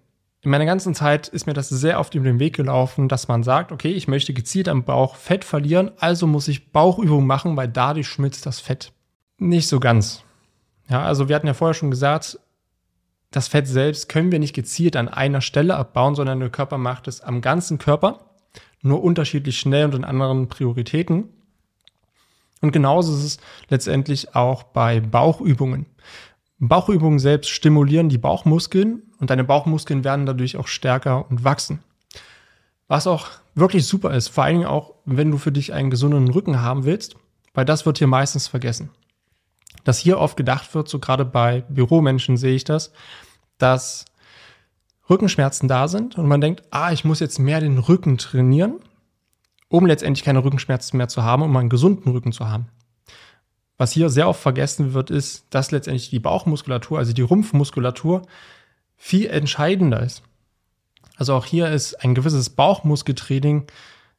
in 0.43 0.49
meiner 0.49 0.65
ganzen 0.65 0.95
Zeit 0.95 1.27
ist 1.27 1.45
mir 1.45 1.53
das 1.53 1.69
sehr 1.69 1.99
oft 1.99 2.15
über 2.15 2.25
den 2.25 2.39
Weg 2.39 2.55
gelaufen, 2.55 3.07
dass 3.07 3.27
man 3.27 3.43
sagt, 3.43 3.71
okay, 3.71 3.91
ich 3.91 4.07
möchte 4.07 4.33
gezielt 4.33 4.67
am 4.67 4.83
Bauch 4.83 5.15
Fett 5.15 5.45
verlieren, 5.45 5.91
also 5.99 6.25
muss 6.25 6.47
ich 6.47 6.71
Bauchübungen 6.71 7.27
machen, 7.27 7.55
weil 7.55 7.67
dadurch 7.67 8.07
schmilzt 8.07 8.47
das 8.47 8.59
Fett. 8.59 8.91
Nicht 9.37 9.67
so 9.67 9.79
ganz. 9.79 10.23
Ja, 10.89 11.03
also 11.03 11.29
wir 11.29 11.35
hatten 11.35 11.47
ja 11.47 11.53
vorher 11.53 11.75
schon 11.75 11.91
gesagt, 11.91 12.39
das 13.31 13.47
Fett 13.47 13.67
selbst 13.67 14.09
können 14.09 14.31
wir 14.31 14.39
nicht 14.39 14.53
gezielt 14.53 14.95
an 14.95 15.07
einer 15.07 15.41
Stelle 15.41 15.75
abbauen, 15.75 16.15
sondern 16.15 16.39
der 16.39 16.49
Körper 16.49 16.77
macht 16.77 17.07
es 17.07 17.21
am 17.21 17.41
ganzen 17.41 17.77
Körper, 17.77 18.19
nur 18.81 19.01
unterschiedlich 19.01 19.57
schnell 19.57 19.85
und 19.85 19.95
in 19.95 20.03
anderen 20.03 20.49
Prioritäten. 20.49 21.29
Und 22.61 22.73
genauso 22.73 23.15
ist 23.15 23.23
es 23.23 23.37
letztendlich 23.69 24.35
auch 24.35 24.63
bei 24.63 24.99
Bauchübungen. 24.99 25.85
Bauchübungen 26.59 27.17
selbst 27.17 27.49
stimulieren 27.49 28.09
die 28.09 28.19
Bauchmuskeln 28.19 29.01
und 29.19 29.29
deine 29.29 29.43
Bauchmuskeln 29.43 30.03
werden 30.03 30.25
dadurch 30.25 30.57
auch 30.57 30.67
stärker 30.67 31.29
und 31.29 31.43
wachsen. 31.43 31.79
Was 32.87 33.07
auch 33.07 33.29
wirklich 33.55 33.87
super 33.87 34.13
ist, 34.13 34.27
vor 34.27 34.43
allen 34.43 34.57
Dingen 34.57 34.67
auch, 34.67 34.93
wenn 35.05 35.31
du 35.31 35.37
für 35.37 35.51
dich 35.51 35.73
einen 35.73 35.89
gesunden 35.89 36.29
Rücken 36.29 36.61
haben 36.61 36.83
willst, 36.83 37.15
weil 37.53 37.65
das 37.65 37.85
wird 37.85 37.97
hier 37.97 38.07
meistens 38.07 38.47
vergessen. 38.47 38.89
Dass 39.83 39.99
hier 39.99 40.19
oft 40.19 40.37
gedacht 40.37 40.73
wird, 40.75 40.87
so 40.87 40.99
gerade 40.99 41.25
bei 41.25 41.61
Büromenschen 41.69 42.37
sehe 42.37 42.55
ich 42.55 42.63
das, 42.63 42.91
dass 43.57 44.05
Rückenschmerzen 45.09 45.67
da 45.67 45.87
sind 45.87 46.17
und 46.17 46.27
man 46.27 46.41
denkt, 46.41 46.63
ah, 46.71 46.91
ich 46.91 47.03
muss 47.03 47.19
jetzt 47.19 47.39
mehr 47.39 47.59
den 47.59 47.77
Rücken 47.77 48.17
trainieren 48.17 48.79
um 49.71 49.85
letztendlich 49.85 50.23
keine 50.23 50.43
Rückenschmerzen 50.43 50.97
mehr 50.97 51.07
zu 51.07 51.23
haben, 51.23 51.41
um 51.41 51.55
einen 51.55 51.69
gesunden 51.69 52.11
Rücken 52.11 52.33
zu 52.33 52.47
haben. 52.47 52.67
Was 53.77 53.93
hier 53.93 54.09
sehr 54.09 54.27
oft 54.27 54.41
vergessen 54.41 54.93
wird, 54.93 55.09
ist, 55.09 55.45
dass 55.49 55.71
letztendlich 55.71 56.09
die 56.09 56.19
Bauchmuskulatur, 56.19 56.99
also 56.99 57.13
die 57.13 57.21
Rumpfmuskulatur, 57.21 58.21
viel 58.97 59.27
entscheidender 59.27 60.01
ist. 60.01 60.21
Also 61.15 61.33
auch 61.33 61.45
hier 61.45 61.69
ist 61.69 61.95
ein 62.03 62.13
gewisses 62.13 62.49
Bauchmuskeltraining 62.49 63.65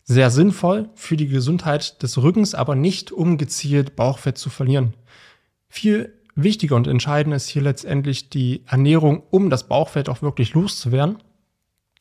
sehr 0.04 0.30
sinnvoll 0.30 0.88
für 0.94 1.16
die 1.16 1.28
Gesundheit 1.28 2.02
des 2.02 2.20
Rückens, 2.20 2.54
aber 2.54 2.74
nicht 2.74 3.12
um 3.12 3.36
gezielt 3.36 3.94
Bauchfett 3.94 4.38
zu 4.38 4.50
verlieren. 4.50 4.94
Viel 5.74 6.12
wichtiger 6.34 6.76
und 6.76 6.86
entscheidend 6.86 7.34
ist 7.34 7.48
hier 7.48 7.62
letztendlich 7.62 8.28
die 8.28 8.62
Ernährung, 8.66 9.22
um 9.30 9.48
das 9.48 9.68
Bauchfett 9.68 10.10
auch 10.10 10.20
wirklich 10.20 10.52
loszuwerden. 10.52 11.16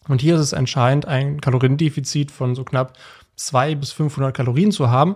Und 0.10 0.20
hier 0.20 0.36
ist 0.36 0.42
es 0.42 0.52
entscheidend, 0.52 1.06
ein 1.06 1.40
Kaloriendefizit 1.40 2.32
von 2.32 2.54
so 2.54 2.66
knapp 2.66 2.98
200 3.38 3.80
bis 3.80 3.94
500 3.94 4.36
Kalorien 4.36 4.74
zu 4.74 4.90
haben. 4.90 5.16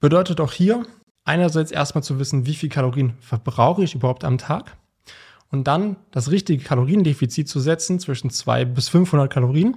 Bedeutet 0.00 0.40
auch 0.40 0.54
hier 0.54 0.86
einerseits 1.24 1.70
erstmal 1.70 2.02
zu 2.02 2.18
wissen, 2.18 2.46
wie 2.46 2.54
viel 2.54 2.70
Kalorien 2.70 3.12
verbrauche 3.20 3.84
ich 3.84 3.94
überhaupt 3.94 4.24
am 4.24 4.38
Tag 4.38 4.74
und 5.50 5.64
dann 5.64 5.96
das 6.12 6.30
richtige 6.30 6.64
Kaloriendefizit 6.64 7.46
zu 7.46 7.60
setzen 7.60 8.00
zwischen 8.00 8.30
200 8.30 8.74
bis 8.74 8.88
500 8.88 9.30
Kalorien, 9.30 9.76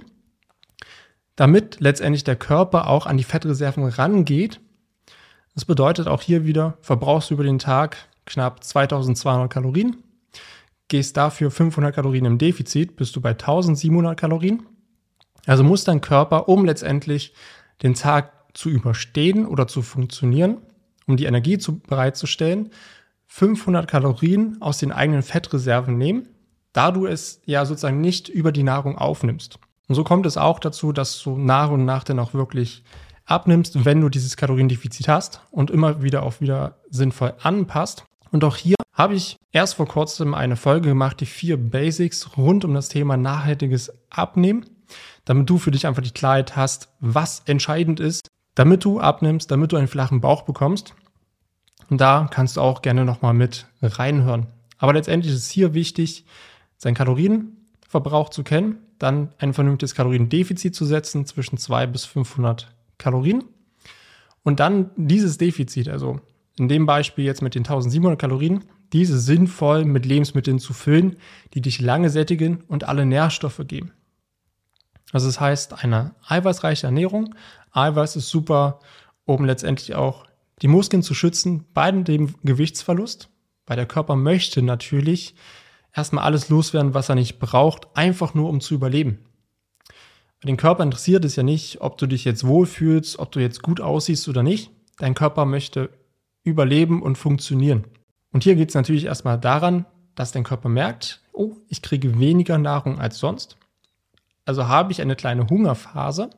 damit 1.34 1.80
letztendlich 1.80 2.24
der 2.24 2.36
Körper 2.36 2.88
auch 2.88 3.04
an 3.04 3.18
die 3.18 3.24
Fettreserven 3.24 3.84
rangeht. 3.84 4.58
Das 5.56 5.64
bedeutet 5.64 6.06
auch 6.06 6.20
hier 6.20 6.44
wieder, 6.44 6.76
verbrauchst 6.82 7.30
du 7.30 7.34
über 7.34 7.42
den 7.42 7.58
Tag 7.58 7.96
knapp 8.26 8.62
2200 8.62 9.50
Kalorien, 9.50 9.96
gehst 10.88 11.16
dafür 11.16 11.50
500 11.50 11.94
Kalorien 11.94 12.26
im 12.26 12.36
Defizit, 12.36 12.94
bist 12.96 13.16
du 13.16 13.22
bei 13.22 13.30
1700 13.30 14.20
Kalorien. 14.20 14.66
Also 15.46 15.64
muss 15.64 15.84
dein 15.84 16.02
Körper, 16.02 16.50
um 16.50 16.66
letztendlich 16.66 17.32
den 17.82 17.94
Tag 17.94 18.32
zu 18.52 18.68
überstehen 18.68 19.46
oder 19.46 19.66
zu 19.66 19.80
funktionieren, 19.80 20.58
um 21.06 21.16
die 21.16 21.24
Energie 21.24 21.56
zu, 21.56 21.78
bereitzustellen, 21.78 22.68
500 23.24 23.88
Kalorien 23.88 24.60
aus 24.60 24.76
den 24.76 24.92
eigenen 24.92 25.22
Fettreserven 25.22 25.96
nehmen, 25.96 26.28
da 26.74 26.90
du 26.90 27.06
es 27.06 27.40
ja 27.46 27.64
sozusagen 27.64 28.02
nicht 28.02 28.28
über 28.28 28.52
die 28.52 28.62
Nahrung 28.62 28.98
aufnimmst. 28.98 29.58
Und 29.88 29.94
so 29.94 30.04
kommt 30.04 30.26
es 30.26 30.36
auch 30.36 30.58
dazu, 30.58 30.92
dass 30.92 31.18
du 31.22 31.38
nach 31.38 31.70
und 31.70 31.86
nach 31.86 32.04
dann 32.04 32.18
auch 32.18 32.34
wirklich 32.34 32.82
abnimmst, 33.26 33.84
wenn 33.84 34.00
du 34.00 34.08
dieses 34.08 34.36
Kaloriendefizit 34.36 35.08
hast 35.08 35.40
und 35.50 35.70
immer 35.70 36.02
wieder 36.02 36.22
auf 36.22 36.40
wieder 36.40 36.76
sinnvoll 36.90 37.34
anpasst. 37.42 38.04
Und 38.30 38.44
auch 38.44 38.56
hier 38.56 38.76
habe 38.92 39.14
ich 39.14 39.36
erst 39.52 39.74
vor 39.74 39.86
kurzem 39.86 40.34
eine 40.34 40.56
Folge 40.56 40.88
gemacht, 40.88 41.20
die 41.20 41.26
vier 41.26 41.56
Basics 41.56 42.36
rund 42.36 42.64
um 42.64 42.72
das 42.72 42.88
Thema 42.88 43.16
nachhaltiges 43.16 43.92
Abnehmen, 44.10 44.64
damit 45.24 45.50
du 45.50 45.58
für 45.58 45.70
dich 45.70 45.86
einfach 45.86 46.02
die 46.02 46.12
Klarheit 46.12 46.56
hast, 46.56 46.88
was 47.00 47.42
entscheidend 47.46 48.00
ist, 48.00 48.28
damit 48.54 48.84
du 48.84 49.00
abnimmst, 49.00 49.50
damit 49.50 49.72
du 49.72 49.76
einen 49.76 49.88
flachen 49.88 50.20
Bauch 50.20 50.42
bekommst. 50.42 50.94
Und 51.90 52.00
da 52.00 52.28
kannst 52.30 52.56
du 52.56 52.60
auch 52.62 52.82
gerne 52.82 53.04
nochmal 53.04 53.34
mit 53.34 53.66
reinhören. 53.82 54.46
Aber 54.78 54.92
letztendlich 54.92 55.32
ist 55.32 55.40
es 55.40 55.50
hier 55.50 55.74
wichtig, 55.74 56.24
seinen 56.76 56.94
Kalorienverbrauch 56.94 58.30
zu 58.30 58.42
kennen, 58.42 58.78
dann 58.98 59.30
ein 59.38 59.52
vernünftiges 59.52 59.94
Kaloriendefizit 59.94 60.74
zu 60.74 60.84
setzen 60.84 61.26
zwischen 61.26 61.58
200 61.58 61.92
bis 61.92 62.04
500 62.06 62.68
Kalorien 62.98 63.44
und 64.42 64.60
dann 64.60 64.90
dieses 64.96 65.38
Defizit, 65.38 65.88
also 65.88 66.20
in 66.58 66.68
dem 66.68 66.86
Beispiel 66.86 67.24
jetzt 67.24 67.42
mit 67.42 67.54
den 67.54 67.64
1700 67.64 68.18
Kalorien, 68.18 68.64
diese 68.92 69.18
sinnvoll 69.18 69.84
mit 69.84 70.06
Lebensmitteln 70.06 70.58
zu 70.58 70.72
füllen, 70.72 71.16
die 71.54 71.60
dich 71.60 71.80
lange 71.80 72.10
sättigen 72.10 72.62
und 72.68 72.84
alle 72.84 73.04
Nährstoffe 73.04 73.62
geben. 73.66 73.92
Also 75.12 75.26
das 75.26 75.40
heißt, 75.40 75.84
eine 75.84 76.14
eiweißreiche 76.26 76.86
Ernährung. 76.86 77.34
Eiweiß 77.72 78.16
ist 78.16 78.28
super, 78.28 78.80
um 79.24 79.44
letztendlich 79.44 79.94
auch 79.94 80.24
die 80.62 80.68
Muskeln 80.68 81.02
zu 81.02 81.14
schützen 81.14 81.66
bei 81.74 81.90
dem 81.90 82.34
Gewichtsverlust, 82.42 83.28
weil 83.66 83.76
der 83.76 83.86
Körper 83.86 84.16
möchte 84.16 84.62
natürlich 84.62 85.34
erstmal 85.94 86.24
alles 86.24 86.48
loswerden, 86.48 86.94
was 86.94 87.08
er 87.08 87.14
nicht 87.14 87.38
braucht, 87.38 87.96
einfach 87.96 88.34
nur 88.34 88.48
um 88.48 88.60
zu 88.60 88.74
überleben. 88.74 89.18
Bei 90.42 90.46
den 90.46 90.56
Körper 90.56 90.82
interessiert 90.82 91.24
es 91.24 91.36
ja 91.36 91.42
nicht, 91.42 91.80
ob 91.80 91.98
du 91.98 92.06
dich 92.06 92.24
jetzt 92.24 92.46
wohlfühlst, 92.46 93.18
ob 93.18 93.32
du 93.32 93.40
jetzt 93.40 93.62
gut 93.62 93.80
aussiehst 93.80 94.28
oder 94.28 94.42
nicht. 94.42 94.70
Dein 94.98 95.14
Körper 95.14 95.44
möchte 95.44 95.90
überleben 96.42 97.02
und 97.02 97.16
funktionieren. 97.16 97.84
Und 98.32 98.44
hier 98.44 98.54
geht 98.54 98.68
es 98.68 98.74
natürlich 98.74 99.06
erstmal 99.06 99.38
daran, 99.38 99.86
dass 100.14 100.32
dein 100.32 100.44
Körper 100.44 100.68
merkt, 100.68 101.20
oh, 101.32 101.56
ich 101.68 101.82
kriege 101.82 102.18
weniger 102.18 102.58
Nahrung 102.58 103.00
als 103.00 103.18
sonst. 103.18 103.56
Also 104.44 104.68
habe 104.68 104.92
ich 104.92 105.02
eine 105.02 105.16
kleine 105.16 105.48
Hungerphase. 105.48 106.30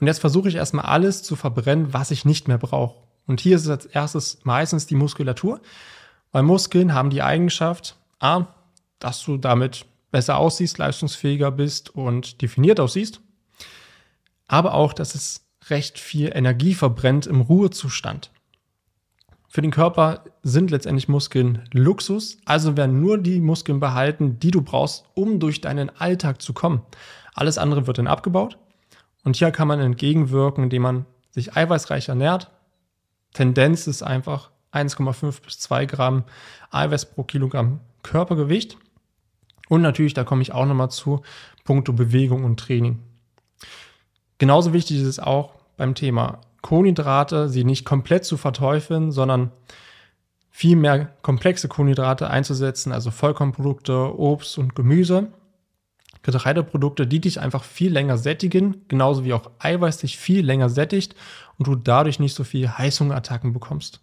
Und 0.00 0.06
jetzt 0.06 0.20
versuche 0.20 0.48
ich 0.48 0.54
erstmal 0.54 0.84
alles 0.84 1.22
zu 1.22 1.36
verbrennen, 1.36 1.92
was 1.92 2.10
ich 2.10 2.24
nicht 2.24 2.48
mehr 2.48 2.58
brauche. 2.58 3.02
Und 3.26 3.40
hier 3.40 3.56
ist 3.56 3.64
es 3.64 3.70
als 3.70 3.86
erstes 3.86 4.38
meistens 4.44 4.86
die 4.86 4.94
Muskulatur, 4.94 5.60
weil 6.32 6.42
Muskeln 6.42 6.94
haben 6.94 7.10
die 7.10 7.22
Eigenschaft, 7.22 7.96
A, 8.20 8.46
dass 8.98 9.22
du 9.22 9.36
damit 9.36 9.86
besser 10.10 10.38
aussiehst, 10.38 10.78
leistungsfähiger 10.78 11.50
bist 11.50 11.94
und 11.94 12.42
definiert 12.42 12.80
aussiehst, 12.80 13.20
aber 14.46 14.74
auch, 14.74 14.92
dass 14.92 15.14
es 15.14 15.46
recht 15.68 15.98
viel 15.98 16.30
Energie 16.34 16.74
verbrennt 16.74 17.26
im 17.26 17.40
Ruhezustand. 17.40 18.30
Für 19.50 19.62
den 19.62 19.70
Körper 19.70 20.24
sind 20.42 20.70
letztendlich 20.70 21.08
Muskeln 21.08 21.66
Luxus, 21.72 22.38
also 22.44 22.76
werden 22.76 23.00
nur 23.00 23.18
die 23.18 23.40
Muskeln 23.40 23.80
behalten, 23.80 24.38
die 24.38 24.50
du 24.50 24.60
brauchst, 24.60 25.04
um 25.14 25.40
durch 25.40 25.60
deinen 25.60 25.90
Alltag 25.90 26.42
zu 26.42 26.52
kommen. 26.52 26.82
Alles 27.32 27.56
andere 27.56 27.86
wird 27.86 27.98
dann 27.98 28.06
abgebaut. 28.06 28.58
Und 29.24 29.36
hier 29.36 29.50
kann 29.50 29.68
man 29.68 29.80
entgegenwirken, 29.80 30.64
indem 30.64 30.82
man 30.82 31.06
sich 31.30 31.56
eiweißreich 31.56 32.08
ernährt. 32.08 32.50
Tendenz 33.32 33.86
ist 33.86 34.02
einfach 34.02 34.50
1,5 34.72 35.42
bis 35.42 35.58
2 35.60 35.86
Gramm 35.86 36.24
Eiweiß 36.70 37.06
pro 37.06 37.24
Kilogramm 37.24 37.80
Körpergewicht. 38.02 38.76
Und 39.68 39.82
natürlich, 39.82 40.14
da 40.14 40.24
komme 40.24 40.42
ich 40.42 40.52
auch 40.52 40.66
nochmal 40.66 40.90
zu, 40.90 41.22
puncto 41.64 41.92
Bewegung 41.92 42.44
und 42.44 42.58
Training. 42.58 43.00
Genauso 44.38 44.72
wichtig 44.72 44.98
ist 44.98 45.06
es 45.06 45.18
auch 45.18 45.54
beim 45.76 45.94
Thema 45.94 46.40
Kohlenhydrate, 46.62 47.48
sie 47.48 47.64
nicht 47.64 47.84
komplett 47.84 48.24
zu 48.24 48.36
verteufeln, 48.36 49.12
sondern 49.12 49.52
viel 50.50 50.76
mehr 50.76 51.12
komplexe 51.22 51.68
Kohlenhydrate 51.68 52.30
einzusetzen, 52.30 52.92
also 52.92 53.10
Vollkornprodukte, 53.10 54.18
Obst 54.18 54.58
und 54.58 54.74
Gemüse, 54.74 55.28
Getreideprodukte, 56.22 57.06
die 57.06 57.20
dich 57.20 57.40
einfach 57.40 57.62
viel 57.62 57.92
länger 57.92 58.18
sättigen, 58.18 58.84
genauso 58.88 59.24
wie 59.24 59.34
auch 59.34 59.50
Eiweiß 59.60 59.98
dich 59.98 60.18
viel 60.18 60.44
länger 60.44 60.68
sättigt 60.68 61.14
und 61.58 61.68
du 61.68 61.76
dadurch 61.76 62.18
nicht 62.18 62.34
so 62.34 62.42
viel 62.42 62.68
Heißhungerattacken 62.68 63.52
bekommst. 63.52 64.00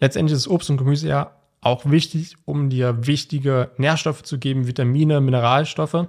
Letztendlich 0.00 0.36
ist 0.36 0.46
Obst 0.46 0.70
und 0.70 0.76
Gemüse 0.76 1.08
ja 1.08 1.37
auch 1.60 1.86
wichtig, 1.86 2.36
um 2.44 2.70
dir 2.70 3.06
wichtige 3.06 3.70
Nährstoffe 3.76 4.22
zu 4.22 4.38
geben, 4.38 4.66
Vitamine, 4.66 5.20
Mineralstoffe. 5.20 6.08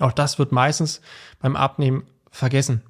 Auch 0.00 0.12
das 0.12 0.38
wird 0.38 0.52
meistens 0.52 1.00
beim 1.38 1.56
Abnehmen 1.56 2.04
vergessen. 2.30 2.82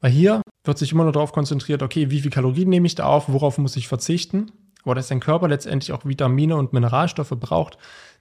Weil 0.00 0.10
hier 0.10 0.42
wird 0.64 0.78
sich 0.78 0.92
immer 0.92 1.04
nur 1.04 1.12
darauf 1.12 1.32
konzentriert, 1.32 1.82
okay, 1.82 2.10
wie 2.10 2.20
viel 2.20 2.30
Kalorien 2.30 2.68
nehme 2.68 2.86
ich 2.86 2.94
da 2.94 3.04
auf, 3.06 3.28
worauf 3.28 3.58
muss 3.58 3.76
ich 3.76 3.88
verzichten, 3.88 4.52
aber 4.84 4.94
dass 4.94 5.08
dein 5.08 5.20
Körper 5.20 5.48
letztendlich 5.48 5.92
auch 5.92 6.04
Vitamine 6.04 6.56
und 6.56 6.72
Mineralstoffe 6.72 7.30
braucht, 7.30 7.78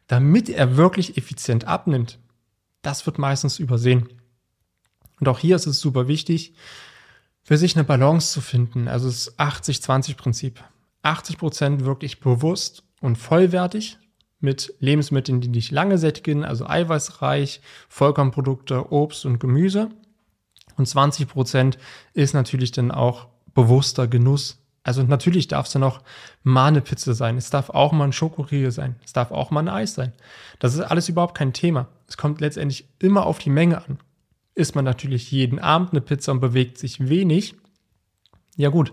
damit 0.08 0.50
er 0.50 0.78
wirklich 0.78 1.18
effizient 1.18 1.66
abnimmt, 1.66 2.20
das 2.82 3.06
wird 3.06 3.20
meistens 3.20 3.60
übersehen. 3.60 4.10
Und 5.20 5.28
auch 5.28 5.40
hier 5.40 5.56
ist 5.56 5.68
es 5.68 5.80
super 5.80 6.08
wichtig, 6.08 6.54
für 7.44 7.58
sich 7.58 7.76
eine 7.76 7.84
Balance 7.84 8.32
zu 8.32 8.42
finden, 8.42 8.88
also 8.88 9.08
das 9.08 9.38
80-20-Prinzip. 9.38 10.64
80 11.08 11.38
Prozent 11.38 11.86
wirklich 11.86 12.20
bewusst 12.20 12.84
und 13.02 13.18
vollwertig 13.18 13.98
mit 14.40 14.74
Lebensmitteln, 14.80 15.42
die 15.42 15.52
dich 15.52 15.72
lange 15.72 15.98
sättigen, 15.98 16.46
also 16.46 16.68
eiweißreich, 16.68 17.62
Vollkornprodukte, 17.90 18.92
Obst 18.92 19.26
und 19.26 19.40
Gemüse 19.40 19.90
und 20.78 20.88
20 20.88 21.28
Prozent 21.28 21.78
ist 22.14 22.34
natürlich 22.34 22.72
dann 22.72 22.92
auch 22.92 23.28
bewusster 23.54 24.08
Genuss. 24.08 24.64
Also 24.84 25.04
natürlich 25.04 25.48
darf 25.48 25.66
es 25.66 25.74
dann 25.74 25.84
auch 25.84 26.02
mal 26.44 26.68
eine 26.68 26.82
Pizza 26.82 27.14
sein. 27.14 27.36
Es 27.38 27.50
darf 27.50 27.70
auch 27.72 27.92
mal 27.92 28.06
ein 28.06 28.14
Schokoriegel 28.14 28.72
sein. 28.72 28.96
Es 29.04 29.12
darf 29.12 29.32
auch 29.32 29.52
mal 29.52 29.62
ein 29.62 29.70
Eis 29.70 29.96
sein. 29.96 30.14
Das 30.60 30.76
ist 30.76 30.82
alles 30.82 31.10
überhaupt 31.10 31.36
kein 31.36 31.52
Thema. 31.52 31.88
Es 32.08 32.16
kommt 32.16 32.40
letztendlich 32.40 32.88
immer 33.00 33.26
auf 33.26 33.40
die 33.40 33.50
Menge 33.50 33.84
an. 33.84 34.00
Isst 34.56 34.76
man 34.76 34.86
natürlich 34.86 35.30
jeden 35.32 35.60
Abend 35.60 35.92
eine 35.92 36.02
Pizza 36.02 36.32
und 36.32 36.40
bewegt 36.40 36.78
sich 36.78 37.10
wenig, 37.10 37.56
ja 38.56 38.70
gut, 38.70 38.92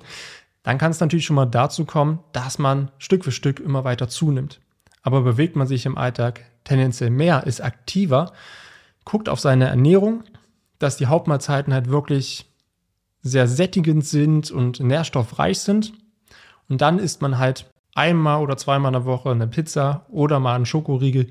dann 0.64 0.78
kann 0.78 0.90
es 0.90 0.98
natürlich 0.98 1.26
schon 1.26 1.36
mal 1.36 1.46
dazu 1.46 1.84
kommen, 1.84 2.18
dass 2.32 2.58
man 2.58 2.90
Stück 2.98 3.22
für 3.22 3.32
Stück 3.32 3.60
immer 3.60 3.84
weiter 3.84 4.08
zunimmt. 4.08 4.60
Aber 5.02 5.20
bewegt 5.20 5.54
man 5.54 5.66
sich 5.66 5.86
im 5.86 5.96
Alltag 5.96 6.40
tendenziell 6.64 7.10
mehr, 7.10 7.46
ist 7.46 7.60
aktiver, 7.60 8.32
guckt 9.04 9.28
auf 9.28 9.38
seine 9.38 9.68
Ernährung, 9.68 10.24
dass 10.78 10.96
die 10.96 11.06
Hauptmahlzeiten 11.06 11.72
halt 11.72 11.90
wirklich 11.90 12.46
sehr 13.22 13.46
sättigend 13.46 14.06
sind 14.06 14.50
und 14.50 14.80
nährstoffreich 14.80 15.60
sind. 15.60 15.92
Und 16.68 16.80
dann 16.80 16.98
isst 16.98 17.20
man 17.20 17.38
halt 17.38 17.70
einmal 17.94 18.40
oder 18.40 18.56
zweimal 18.56 18.88
in 18.88 18.94
der 18.94 19.04
Woche 19.04 19.30
eine 19.30 19.46
Pizza 19.46 20.06
oder 20.08 20.40
mal 20.40 20.56
einen 20.56 20.66
Schokoriegel. 20.66 21.30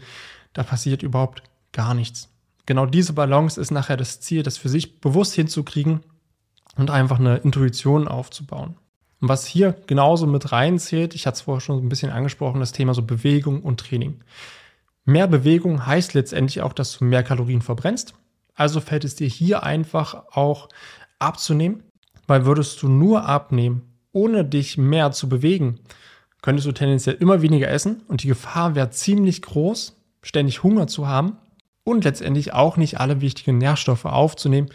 Da 0.53 0.61
passiert 0.61 1.01
überhaupt 1.01 1.41
gar 1.71 1.95
nichts. 1.95 2.29
Genau 2.67 2.85
diese 2.85 3.13
Balance 3.13 3.59
ist 3.59 3.71
nachher 3.71 3.97
das 3.97 4.21
Ziel, 4.21 4.43
das 4.43 4.57
für 4.57 4.69
sich 4.69 5.01
bewusst 5.01 5.33
hinzukriegen 5.33 6.01
und 6.77 6.91
einfach 6.91 7.19
eine 7.19 7.37
Intuition 7.37 8.07
aufzubauen. 8.07 8.77
Und 9.24 9.30
was 9.30 9.46
hier 9.46 9.77
genauso 9.88 10.27
mit 10.27 10.51
reinzählt, 10.51 11.15
ich 11.15 11.25
hatte 11.25 11.36
es 11.36 11.42
vorher 11.44 11.62
schon 11.62 11.77
ein 11.77 11.88
bisschen 11.88 12.12
angesprochen, 12.12 12.60
das 12.60 12.74
Thema 12.74 12.94
so 12.94 13.03
Bewegung 13.03 13.62
und 13.62 13.80
Training. 13.80 14.20
Mehr 15.06 15.27
Bewegung 15.27 15.86
heißt 15.86 16.13
letztendlich 16.13 16.62
auch, 16.62 16.74
dass 16.74 16.98
du 16.98 17.06
mehr 17.06 17.24
Kalorien 17.24 17.62
verbrennst. 17.62 18.15
Also 18.53 18.82
fällt 18.82 19.06
es 19.06 19.15
dir 19.15 19.30
hier 19.30 19.63
einfach 19.63 20.25
auch 20.34 20.68
abzunehmen, 21.20 21.84
weil 22.27 22.46
würdest 22.46 22.82
du 22.82 22.89
nur 22.89 23.24
abnehmen, 23.24 23.94
ohne 24.12 24.44
dich 24.44 24.77
mehr 24.77 25.13
zu 25.13 25.30
bewegen, 25.30 25.80
könntest 26.42 26.68
du 26.68 26.74
tendenziell 26.74 27.15
immer 27.15 27.42
weniger 27.42 27.70
essen 27.70 28.01
und 28.10 28.24
die 28.24 28.27
Gefahr 28.27 28.75
wäre 28.75 28.89
ziemlich 28.89 29.42
groß, 29.42 29.96
ständig 30.22 30.63
Hunger 30.63 30.88
zu 30.88 31.08
haben 31.08 31.38
und 31.86 32.03
letztendlich 32.03 32.51
auch 32.51 32.75
nicht 32.75 33.00
alle 33.00 33.22
wichtigen 33.22 33.58
Nährstoffe 33.58 34.03
aufzunehmen, 34.03 34.68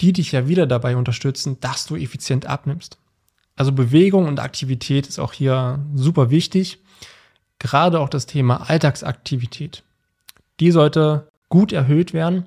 die 0.00 0.14
dich 0.14 0.32
ja 0.32 0.48
wieder 0.48 0.66
dabei 0.66 0.96
unterstützen, 0.96 1.60
dass 1.60 1.84
du 1.84 1.96
effizient 1.96 2.46
abnimmst. 2.46 2.96
Also 3.56 3.72
Bewegung 3.72 4.26
und 4.26 4.40
Aktivität 4.40 5.06
ist 5.06 5.18
auch 5.18 5.32
hier 5.32 5.80
super 5.94 6.30
wichtig. 6.30 6.78
Gerade 7.58 8.00
auch 8.00 8.08
das 8.08 8.26
Thema 8.26 8.68
Alltagsaktivität. 8.68 9.84
Die 10.60 10.70
sollte 10.70 11.28
gut 11.48 11.72
erhöht 11.72 12.12
werden 12.12 12.44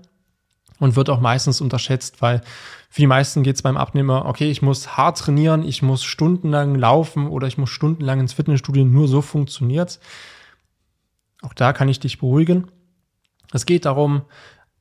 und 0.80 0.96
wird 0.96 1.10
auch 1.10 1.22
meistens 1.22 1.62
unterschätzt, 1.62 2.22
weil 2.22 2.42
für 2.90 3.02
die 3.02 3.08
meisten 3.08 3.44
geht 3.44 3.56
es 3.56 3.62
beim 3.62 3.78
Abnehmer, 3.78 4.26
okay, 4.26 4.50
ich 4.50 4.62
muss 4.62 4.98
hart 4.98 5.18
trainieren, 5.18 5.64
ich 5.64 5.82
muss 5.82 6.04
stundenlang 6.04 6.76
laufen 6.76 7.28
oder 7.28 7.48
ich 7.48 7.58
muss 7.58 7.70
stundenlang 7.70 8.20
ins 8.20 8.34
Fitnessstudio, 8.34 8.86
nur 8.86 9.08
so 9.08 9.22
funktioniert's. 9.22 10.00
Auch 11.42 11.54
da 11.54 11.74
kann 11.74 11.90
ich 11.90 12.00
dich 12.00 12.20
beruhigen. 12.20 12.72
Es 13.54 13.66
geht 13.66 13.86
darum, 13.86 14.24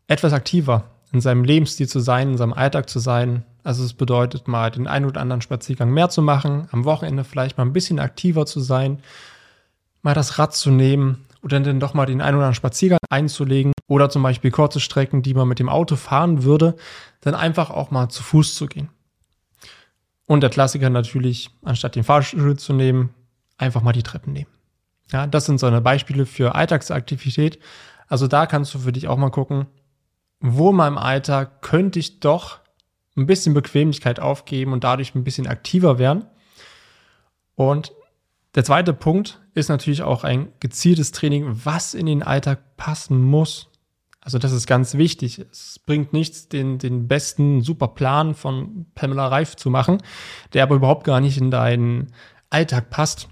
etwas 0.07 0.33
aktiver 0.33 0.91
in 1.13 1.21
seinem 1.21 1.45
Lebensstil 1.45 1.89
zu 1.89 2.01
sein, 2.01 2.33
in 2.33 2.39
seinem 2.39 2.53
Alltag 2.53 2.89
zu 2.89 2.99
sein. 2.99 3.45
Also 3.65 3.83
es 3.83 3.95
bedeutet 3.95 4.47
mal 4.47 4.71
den 4.71 4.87
einen 4.87 5.07
oder 5.07 5.23
anderen 5.23 5.41
Spaziergang 5.41 5.91
mehr 5.91 6.11
zu 6.11 6.21
machen, 6.21 6.69
am 6.71 6.85
Wochenende 6.85 7.25
vielleicht 7.25 7.57
mal 7.57 7.65
ein 7.65 7.73
bisschen 7.73 7.99
aktiver 7.99 8.45
zu 8.45 8.61
sein, 8.61 9.01
mal 10.03 10.15
das 10.15 10.39
Rad 10.39 10.55
zu 10.55 10.71
nehmen 10.71 11.25
oder 11.43 11.59
dann 11.61 11.81
doch 11.81 11.95
mal 11.95 12.05
den 12.05 12.21
einen 12.21 12.37
oder 12.37 12.47
anderen 12.47 12.55
Spaziergang 12.55 12.99
einzulegen 13.09 13.73
oder 13.89 14.11
zum 14.11 14.23
Beispiel 14.23 14.51
kurze 14.51 14.81
Strecken, 14.81 15.23
die 15.23 15.33
man 15.33 15.49
mit 15.49 15.59
dem 15.59 15.71
Auto 15.71 15.97
fahren 15.97 16.45
würde, 16.45 16.77
dann 17.23 17.35
einfach 17.35 17.71
auch 17.71 17.91
mal 17.91 18.11
zu 18.11 18.23
Fuß 18.23 18.55
zu 18.55 18.67
gehen. 18.67 18.91
Und 20.27 20.43
der 20.43 20.51
Klassiker 20.51 20.91
natürlich, 20.91 21.51
anstatt 21.63 21.97
den 21.97 22.05
Fahrstuhl 22.05 22.59
zu 22.59 22.75
nehmen, 22.75 23.11
einfach 23.57 23.83
mal 23.83 23.93
die 23.93 24.03
Treppen 24.03 24.33
nehmen. 24.35 24.51
Ja, 25.11 25.27
das 25.27 25.47
sind 25.47 25.59
so 25.59 25.67
eine 25.67 25.81
Beispiele 25.81 26.27
für 26.27 26.55
Alltagsaktivität. 26.55 27.59
Also 28.09 28.27
da 28.27 28.47
kannst 28.47 28.75
du 28.75 28.79
für 28.79 28.93
dich 28.93 29.09
auch 29.09 29.17
mal 29.17 29.31
gucken, 29.31 29.67
wo 30.41 30.71
in 30.71 30.77
meinem 30.77 30.99
Alltag 30.99 31.63
könnte 31.63 31.99
ich 31.99 32.21
doch 32.21 32.64
ein 33.17 33.27
bisschen 33.27 33.55
Bequemlichkeit 33.55 34.21
aufgeben 34.21 34.73
und 34.73 34.85
dadurch 34.85 35.15
ein 35.15 35.25
bisschen 35.25 35.47
aktiver 35.47 35.99
werden. 35.99 36.25
Und 37.55 37.93
der 38.55 38.65
zweite 38.65 38.93
Punkt 38.93 39.41
ist 39.55 39.69
natürlich 39.69 40.03
auch 40.03 40.25
ein 40.25 40.49
gezieltes 40.61 41.13
Training, 41.13 41.45
was 41.65 41.95
in 41.95 42.07
den 42.07 42.23
Alltag 42.23 42.77
passen 42.77 43.23
muss. 43.23 43.69
Also 44.21 44.39
das 44.39 44.53
ist 44.53 44.67
ganz 44.67 44.95
wichtig. 44.95 45.45
Es 45.51 45.79
bringt 45.79 46.13
nichts, 46.13 46.49
den, 46.49 46.79
den 46.79 47.09
besten 47.09 47.63
super 47.63 47.89
Plan 47.89 48.35
von 48.35 48.87
Pamela 48.95 49.29
Reif 49.29 49.57
zu 49.57 49.71
machen, 49.71 49.99
der 50.53 50.63
aber 50.63 50.77
überhaupt 50.77 51.05
gar 51.05 51.21
nicht 51.21 51.37
in 51.37 51.51
deinen 51.51 52.13
Alltag 52.49 52.91
passt, 52.91 53.29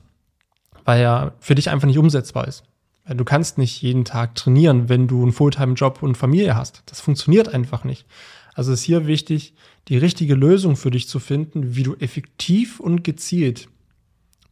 weil 0.85 1.01
er 1.01 1.35
für 1.39 1.55
dich 1.55 1.71
einfach 1.71 1.87
nicht 1.87 1.99
umsetzbar 1.99 2.47
ist. 2.47 2.65
Du 3.07 3.25
kannst 3.25 3.59
nicht 3.59 3.83
jeden 3.83 4.05
Tag 4.05 4.35
trainieren, 4.35 4.89
wenn 4.89 5.09
du 5.09 5.23
einen 5.23 5.33
Fulltime-Job 5.33 6.03
und 6.03 6.17
Familie 6.17 6.55
hast. 6.55 6.83
Das 6.87 7.01
funktioniert 7.01 7.49
einfach 7.49 7.85
nicht. 7.85 8.07
Also 8.55 8.73
ist 8.73 8.83
hier 8.83 9.07
wichtig, 9.07 9.55
die 9.89 9.97
richtige 9.97 10.35
Lösung 10.35 10.77
für 10.77 10.91
dich 10.91 11.09
zu 11.09 11.19
finden, 11.19 11.75
wie 11.75 11.83
du 11.83 11.95
effektiv 11.95 12.81
und 12.81 13.03
gezielt 13.03 13.69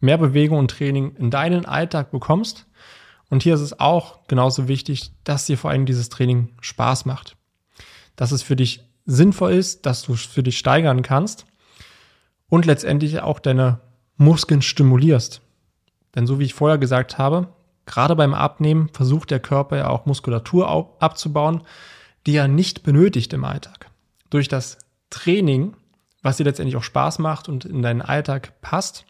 mehr 0.00 0.16
Bewegung 0.16 0.59
und 0.59 0.71
Training 0.71 1.14
in 1.16 1.30
deinen 1.30 1.66
Alltag 1.66 2.11
bekommst. 2.11 2.66
Und 3.28 3.42
hier 3.42 3.54
ist 3.54 3.61
es 3.61 3.78
auch 3.78 4.26
genauso 4.28 4.66
wichtig, 4.66 5.12
dass 5.25 5.45
dir 5.45 5.59
vor 5.59 5.71
allem 5.71 5.85
dieses 5.85 6.09
Training 6.09 6.49
Spaß 6.61 7.04
macht. 7.04 7.37
Dass 8.16 8.33
es 8.33 8.42
für 8.42 8.57
dich 8.57 8.83
sinnvoll 9.04 9.52
ist, 9.52 9.85
dass 9.85 10.02
du 10.02 10.14
es 10.14 10.23
für 10.23 10.42
dich 10.42 10.59
steigern 10.59 11.02
kannst 11.02 11.47
und 12.49 12.64
letztendlich 12.64 13.21
auch 13.21 13.38
deine 13.38 13.80
Muskeln 14.16 14.62
stimulierst. 14.62 15.42
Denn 16.14 16.26
so 16.26 16.38
wie 16.38 16.45
ich 16.45 16.54
vorher 16.54 16.78
gesagt 16.78 17.19
habe, 17.19 17.49
Gerade 17.90 18.14
beim 18.14 18.35
Abnehmen 18.35 18.88
versucht 18.90 19.33
der 19.33 19.40
Körper 19.40 19.76
ja 19.76 19.88
auch 19.88 20.07
Muskulatur 20.07 20.97
abzubauen, 21.00 21.62
die 22.27 22.37
er 22.37 22.49
nicht 22.49 22.83
benötigt 22.83 23.33
im 23.33 23.45
Alltag. 23.45 23.91
Durch 24.30 24.49
das 24.49 24.78
Training, 25.11 25.76
was 26.23 26.37
dir 26.37 26.45
letztendlich 26.45 26.76
auch 26.76 26.83
Spaß 26.83 27.19
macht 27.19 27.49
und 27.49 27.65
in 27.65 27.83
deinen 27.83 28.02
Alltag 28.02 28.61
passt, 28.61 29.04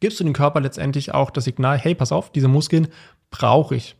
gibst 0.00 0.20
du 0.20 0.24
dem 0.24 0.32
Körper 0.32 0.60
letztendlich 0.60 1.12
auch 1.12 1.30
das 1.30 1.44
Signal, 1.44 1.78
hey, 1.78 1.94
pass 1.94 2.12
auf, 2.12 2.32
diese 2.32 2.48
Muskeln 2.48 2.88
brauche 3.30 3.76
ich. 3.76 3.96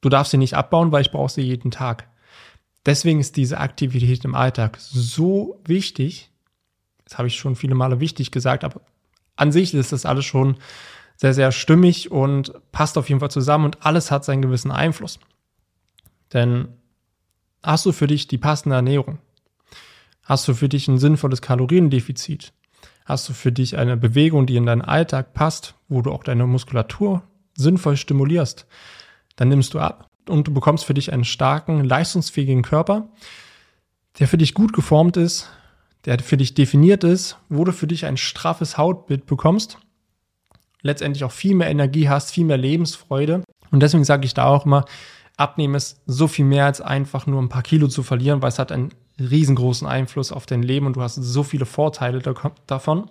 Du 0.00 0.08
darfst 0.08 0.30
sie 0.30 0.38
nicht 0.38 0.54
abbauen, 0.54 0.92
weil 0.92 1.02
ich 1.02 1.10
brauche 1.10 1.30
sie 1.30 1.42
jeden 1.42 1.70
Tag. 1.70 2.08
Deswegen 2.86 3.20
ist 3.20 3.36
diese 3.36 3.58
Aktivität 3.58 4.24
im 4.24 4.34
Alltag 4.34 4.78
so 4.80 5.60
wichtig. 5.66 6.30
Das 7.04 7.18
habe 7.18 7.28
ich 7.28 7.36
schon 7.36 7.56
viele 7.56 7.74
Male 7.74 8.00
wichtig 8.00 8.30
gesagt, 8.30 8.64
aber 8.64 8.80
an 9.36 9.52
sich 9.52 9.74
ist 9.74 9.92
das 9.92 10.06
alles 10.06 10.24
schon 10.24 10.56
sehr, 11.16 11.34
sehr 11.34 11.52
stimmig 11.52 12.10
und 12.10 12.52
passt 12.72 12.96
auf 12.96 13.08
jeden 13.08 13.20
Fall 13.20 13.30
zusammen 13.30 13.66
und 13.66 13.84
alles 13.84 14.10
hat 14.10 14.24
seinen 14.24 14.40
gewissen 14.40 14.70
Einfluss. 14.70 15.18
Denn 16.32 16.68
hast 17.62 17.86
du 17.86 17.92
für 17.92 18.06
dich 18.06 18.28
die 18.28 18.38
passende 18.38 18.76
Ernährung? 18.76 19.18
Hast 20.24 20.46
du 20.48 20.54
für 20.54 20.68
dich 20.68 20.88
ein 20.88 20.98
sinnvolles 20.98 21.42
Kaloriendefizit? 21.42 22.52
Hast 23.04 23.28
du 23.28 23.32
für 23.32 23.52
dich 23.52 23.76
eine 23.76 23.96
Bewegung, 23.96 24.46
die 24.46 24.56
in 24.56 24.66
deinen 24.66 24.82
Alltag 24.82 25.32
passt, 25.34 25.74
wo 25.88 26.02
du 26.02 26.12
auch 26.12 26.22
deine 26.22 26.46
Muskulatur 26.46 27.22
sinnvoll 27.56 27.96
stimulierst? 27.96 28.66
Dann 29.36 29.48
nimmst 29.48 29.74
du 29.74 29.80
ab 29.80 30.08
und 30.28 30.46
du 30.46 30.54
bekommst 30.54 30.84
für 30.84 30.94
dich 30.94 31.12
einen 31.12 31.24
starken, 31.24 31.84
leistungsfähigen 31.84 32.62
Körper, 32.62 33.08
der 34.18 34.28
für 34.28 34.38
dich 34.38 34.54
gut 34.54 34.72
geformt 34.72 35.16
ist, 35.16 35.48
der 36.04 36.18
für 36.20 36.36
dich 36.36 36.54
definiert 36.54 37.04
ist, 37.04 37.38
wo 37.48 37.64
du 37.64 37.72
für 37.72 37.86
dich 37.86 38.06
ein 38.06 38.16
straffes 38.16 38.78
Hautbild 38.78 39.26
bekommst 39.26 39.78
letztendlich 40.82 41.24
auch 41.24 41.32
viel 41.32 41.54
mehr 41.54 41.70
Energie 41.70 42.08
hast, 42.08 42.30
viel 42.32 42.44
mehr 42.44 42.56
Lebensfreude. 42.56 43.42
Und 43.70 43.80
deswegen 43.80 44.04
sage 44.04 44.24
ich 44.24 44.34
da 44.34 44.46
auch 44.46 44.66
immer, 44.66 44.84
Abnehmen 45.40 45.74
ist 45.74 46.00
so 46.06 46.28
viel 46.28 46.44
mehr 46.44 46.66
als 46.66 46.80
einfach 46.80 47.26
nur 47.26 47.40
ein 47.40 47.48
paar 47.48 47.62
Kilo 47.62 47.88
zu 47.88 48.02
verlieren, 48.02 48.42
weil 48.42 48.48
es 48.48 48.58
hat 48.58 48.72
einen 48.72 48.90
riesengroßen 49.18 49.86
Einfluss 49.86 50.32
auf 50.32 50.46
dein 50.46 50.62
Leben 50.62 50.86
und 50.86 50.96
du 50.96 51.02
hast 51.02 51.16
so 51.16 51.42
viele 51.42 51.66
Vorteile 51.66 52.20
davon. 52.66 53.10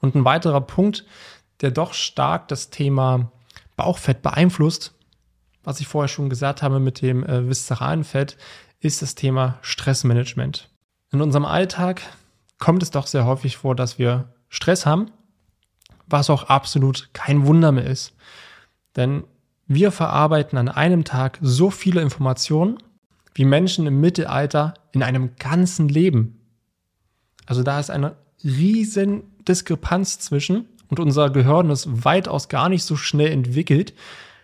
Und 0.00 0.14
ein 0.14 0.24
weiterer 0.24 0.60
Punkt, 0.60 1.04
der 1.60 1.70
doch 1.70 1.94
stark 1.94 2.48
das 2.48 2.70
Thema 2.70 3.30
Bauchfett 3.76 4.22
beeinflusst, 4.22 4.94
was 5.62 5.80
ich 5.80 5.86
vorher 5.86 6.08
schon 6.08 6.28
gesagt 6.28 6.62
habe 6.62 6.80
mit 6.80 7.00
dem 7.00 7.24
äh, 7.24 7.48
viszeralen 7.48 8.04
Fett, 8.04 8.36
ist 8.80 9.02
das 9.02 9.14
Thema 9.14 9.58
Stressmanagement. 9.62 10.68
In 11.10 11.22
unserem 11.22 11.44
Alltag 11.44 12.02
kommt 12.58 12.82
es 12.82 12.90
doch 12.90 13.06
sehr 13.06 13.24
häufig 13.24 13.56
vor, 13.56 13.74
dass 13.74 13.98
wir 13.98 14.34
Stress 14.48 14.84
haben 14.84 15.10
was 16.06 16.30
auch 16.30 16.44
absolut 16.44 17.10
kein 17.12 17.46
Wunder 17.46 17.72
mehr 17.72 17.86
ist. 17.86 18.14
Denn 18.96 19.24
wir 19.66 19.90
verarbeiten 19.90 20.58
an 20.58 20.68
einem 20.68 21.04
Tag 21.04 21.38
so 21.40 21.70
viele 21.70 22.02
Informationen 22.02 22.78
wie 23.34 23.44
Menschen 23.44 23.86
im 23.86 24.00
Mittelalter 24.00 24.74
in 24.92 25.02
einem 25.02 25.36
ganzen 25.36 25.88
Leben. 25.88 26.40
Also 27.46 27.62
da 27.62 27.80
ist 27.80 27.90
eine 27.90 28.16
riesen 28.42 29.24
Diskrepanz 29.48 30.18
zwischen 30.18 30.66
und 30.88 31.00
unser 31.00 31.30
Gehirn 31.30 31.70
ist 31.70 32.04
weitaus 32.04 32.48
gar 32.48 32.68
nicht 32.68 32.84
so 32.84 32.96
schnell 32.96 33.32
entwickelt. 33.32 33.94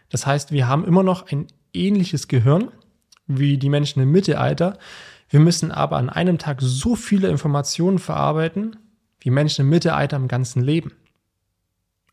Das 0.09 0.27
heißt, 0.27 0.53
wir 0.53 0.67
haben 0.67 0.85
immer 0.85 1.03
noch 1.03 1.31
ein 1.31 1.47
ähnliches 1.73 2.29
Gehirn 2.29 2.71
wie 3.27 3.59
die 3.59 3.69
Menschen 3.69 4.03
im 4.03 4.11
Mittelalter. 4.11 4.79
Wir 5.29 5.41
müssen 5.41 5.71
aber 5.71 5.97
an 5.97 6.11
einem 6.11 6.39
Tag 6.39 6.59
so 6.61 6.97
viele 6.97 7.29
Informationen 7.29 7.99
verarbeiten 7.99 8.77
wie 9.21 9.31
Menschen 9.31 9.63
im 9.63 9.69
Mittelalter 9.69 10.17
im 10.17 10.29
ganzen 10.29 10.63
Leben. 10.63 10.93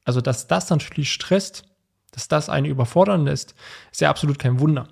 Also, 0.03 0.21
dass 0.21 0.47
das 0.47 0.69
natürlich 0.69 1.11
stresst, 1.11 1.65
dass 2.17 2.27
das 2.27 2.49
eine 2.49 2.67
überfordern 2.67 3.25
lässt, 3.25 3.53
ist 3.91 4.01
ja 4.01 4.09
absolut 4.09 4.39
kein 4.39 4.59
Wunder. 4.59 4.87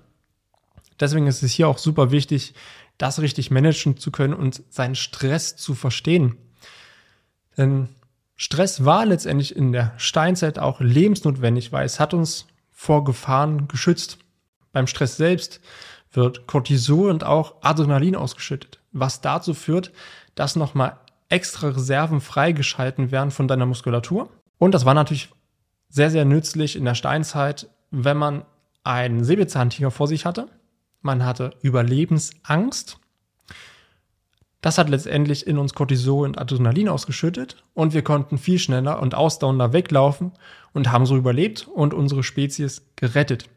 Deswegen 1.00 1.26
ist 1.26 1.42
es 1.42 1.50
hier 1.50 1.66
auch 1.66 1.78
super 1.78 2.12
wichtig, 2.12 2.54
das 2.98 3.18
richtig 3.18 3.50
managen 3.50 3.96
zu 3.96 4.12
können 4.12 4.32
und 4.32 4.62
seinen 4.70 4.94
Stress 4.94 5.56
zu 5.56 5.74
verstehen. 5.74 6.36
Denn 7.58 7.88
Stress 8.36 8.84
war 8.84 9.04
letztendlich 9.04 9.56
in 9.56 9.72
der 9.72 9.92
Steinzeit 9.96 10.60
auch 10.60 10.80
lebensnotwendig, 10.80 11.72
weil 11.72 11.84
es 11.84 11.98
hat 11.98 12.14
uns 12.14 12.46
vor 12.70 13.02
Gefahren 13.02 13.66
geschützt. 13.66 14.18
Beim 14.72 14.86
Stress 14.86 15.16
selbst 15.16 15.60
wird 16.12 16.46
Cortisol 16.46 17.10
und 17.10 17.24
auch 17.24 17.56
Adrenalin 17.62 18.14
ausgeschüttet, 18.14 18.78
was 18.92 19.20
dazu 19.20 19.52
führt, 19.52 19.90
dass 20.36 20.54
nochmal 20.54 21.00
extra 21.28 21.70
Reserven 21.70 22.20
freigeschalten 22.20 23.10
werden 23.10 23.32
von 23.32 23.48
deiner 23.48 23.66
Muskulatur 23.66 24.30
und 24.58 24.72
das 24.72 24.84
war 24.84 24.94
natürlich 24.94 25.30
sehr, 25.96 26.10
sehr 26.10 26.26
nützlich 26.26 26.76
in 26.76 26.84
der 26.84 26.94
Steinzeit, 26.94 27.70
wenn 27.90 28.18
man 28.18 28.44
einen 28.84 29.24
Säbelzahntiger 29.24 29.90
vor 29.90 30.06
sich 30.06 30.26
hatte. 30.26 30.46
Man 31.00 31.24
hatte 31.24 31.54
Überlebensangst. 31.62 32.98
Das 34.60 34.76
hat 34.76 34.90
letztendlich 34.90 35.46
in 35.46 35.56
uns 35.56 35.72
Cortisol 35.72 36.26
und 36.26 36.38
Adrenalin 36.38 36.90
ausgeschüttet 36.90 37.62
und 37.72 37.94
wir 37.94 38.02
konnten 38.02 38.36
viel 38.36 38.58
schneller 38.58 39.00
und 39.00 39.14
ausdauernder 39.14 39.72
weglaufen 39.72 40.32
und 40.74 40.92
haben 40.92 41.06
so 41.06 41.16
überlebt 41.16 41.66
und 41.66 41.94
unsere 41.94 42.22
Spezies 42.22 42.82
gerettet. 42.96 43.48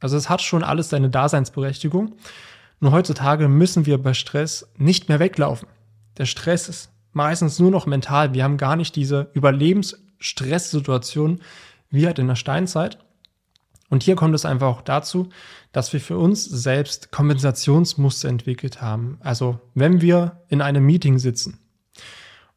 Also 0.00 0.16
es 0.16 0.28
hat 0.28 0.42
schon 0.42 0.64
alles 0.64 0.88
seine 0.88 1.08
Daseinsberechtigung. 1.08 2.16
Nur 2.80 2.90
heutzutage 2.90 3.46
müssen 3.46 3.86
wir 3.86 4.02
bei 4.02 4.14
Stress 4.14 4.68
nicht 4.76 5.08
mehr 5.08 5.20
weglaufen. 5.20 5.68
Der 6.18 6.26
Stress 6.26 6.68
ist 6.68 6.90
meistens 7.12 7.60
nur 7.60 7.70
noch 7.70 7.86
mental. 7.86 8.34
Wir 8.34 8.42
haben 8.42 8.56
gar 8.56 8.74
nicht 8.74 8.96
diese 8.96 9.30
Überlebens 9.34 9.96
Stresssituation 10.20 11.40
wie 11.90 12.06
halt 12.06 12.18
in 12.18 12.28
der 12.28 12.36
Steinzeit. 12.36 12.98
Und 13.88 14.04
hier 14.04 14.14
kommt 14.14 14.34
es 14.36 14.44
einfach 14.44 14.68
auch 14.68 14.82
dazu, 14.82 15.28
dass 15.72 15.92
wir 15.92 16.00
für 16.00 16.16
uns 16.16 16.44
selbst 16.44 17.10
Kompensationsmuster 17.10 18.28
entwickelt 18.28 18.80
haben. 18.80 19.18
Also 19.20 19.58
wenn 19.74 20.00
wir 20.00 20.40
in 20.48 20.62
einem 20.62 20.86
Meeting 20.86 21.18
sitzen 21.18 21.58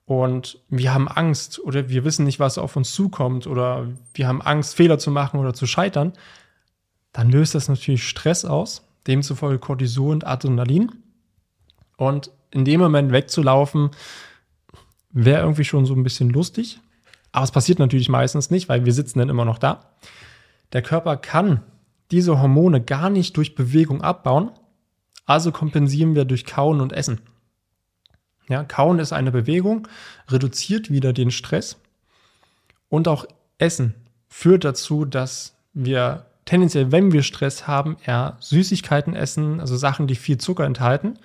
und 0.05 0.59
wir 0.69 0.93
haben 0.93 1.07
Angst 1.07 1.59
oder 1.59 1.89
wir 1.89 2.05
wissen 2.05 2.25
nicht, 2.25 2.39
was 2.39 2.59
auf 2.59 2.75
uns 2.75 2.93
zukommt 2.93 3.47
oder 3.47 3.87
wir 4.13 4.27
haben 4.27 4.43
Angst, 4.43 4.75
Fehler 4.75 4.99
zu 4.99 5.09
machen 5.09 5.39
oder 5.39 5.55
zu 5.55 5.65
scheitern, 5.65 6.13
dann 7.13 7.31
löst 7.31 7.55
das 7.55 7.67
natürlich 7.67 8.07
Stress 8.07 8.45
aus, 8.45 8.83
demzufolge 9.07 9.59
Cortisol 9.59 10.11
und 10.11 10.27
Adrenalin. 10.27 10.91
Und 11.97 12.31
in 12.51 12.65
dem 12.65 12.79
Moment 12.79 13.11
wegzulaufen, 13.11 13.91
wäre 15.09 15.41
irgendwie 15.41 15.63
schon 15.63 15.85
so 15.85 15.93
ein 15.93 16.03
bisschen 16.03 16.29
lustig. 16.29 16.79
Aber 17.33 17.43
es 17.43 17.51
passiert 17.51 17.79
natürlich 17.79 18.07
meistens 18.07 18.49
nicht, 18.49 18.69
weil 18.69 18.85
wir 18.85 18.93
sitzen 18.93 19.19
dann 19.19 19.27
immer 19.27 19.43
noch 19.43 19.57
da. 19.57 19.91
Der 20.71 20.81
Körper 20.81 21.17
kann 21.17 21.61
diese 22.11 22.39
Hormone 22.39 22.79
gar 22.79 23.09
nicht 23.09 23.35
durch 23.35 23.55
Bewegung 23.55 24.01
abbauen, 24.01 24.51
also 25.25 25.51
kompensieren 25.51 26.15
wir 26.15 26.25
durch 26.25 26.45
Kauen 26.45 26.79
und 26.79 26.93
Essen. 26.93 27.19
Ja, 28.47 28.63
Kauen 28.63 28.99
ist 28.99 29.13
eine 29.13 29.31
Bewegung, 29.31 29.87
reduziert 30.29 30.91
wieder 30.91 31.11
den 31.11 31.31
Stress 31.31 31.77
und 32.89 33.07
auch 33.07 33.25
Essen 33.57 33.95
führt 34.27 34.63
dazu, 34.63 35.05
dass 35.05 35.55
wir 35.73 36.25
tendenziell, 36.45 36.91
wenn 36.91 37.11
wir 37.11 37.23
Stress 37.23 37.67
haben, 37.67 37.97
eher 38.05 38.37
Süßigkeiten 38.39 39.15
essen, 39.15 39.59
also 39.59 39.75
Sachen, 39.77 40.07
die 40.07 40.15
viel 40.15 40.37
Zucker 40.37 40.65
enthalten. 40.65 41.17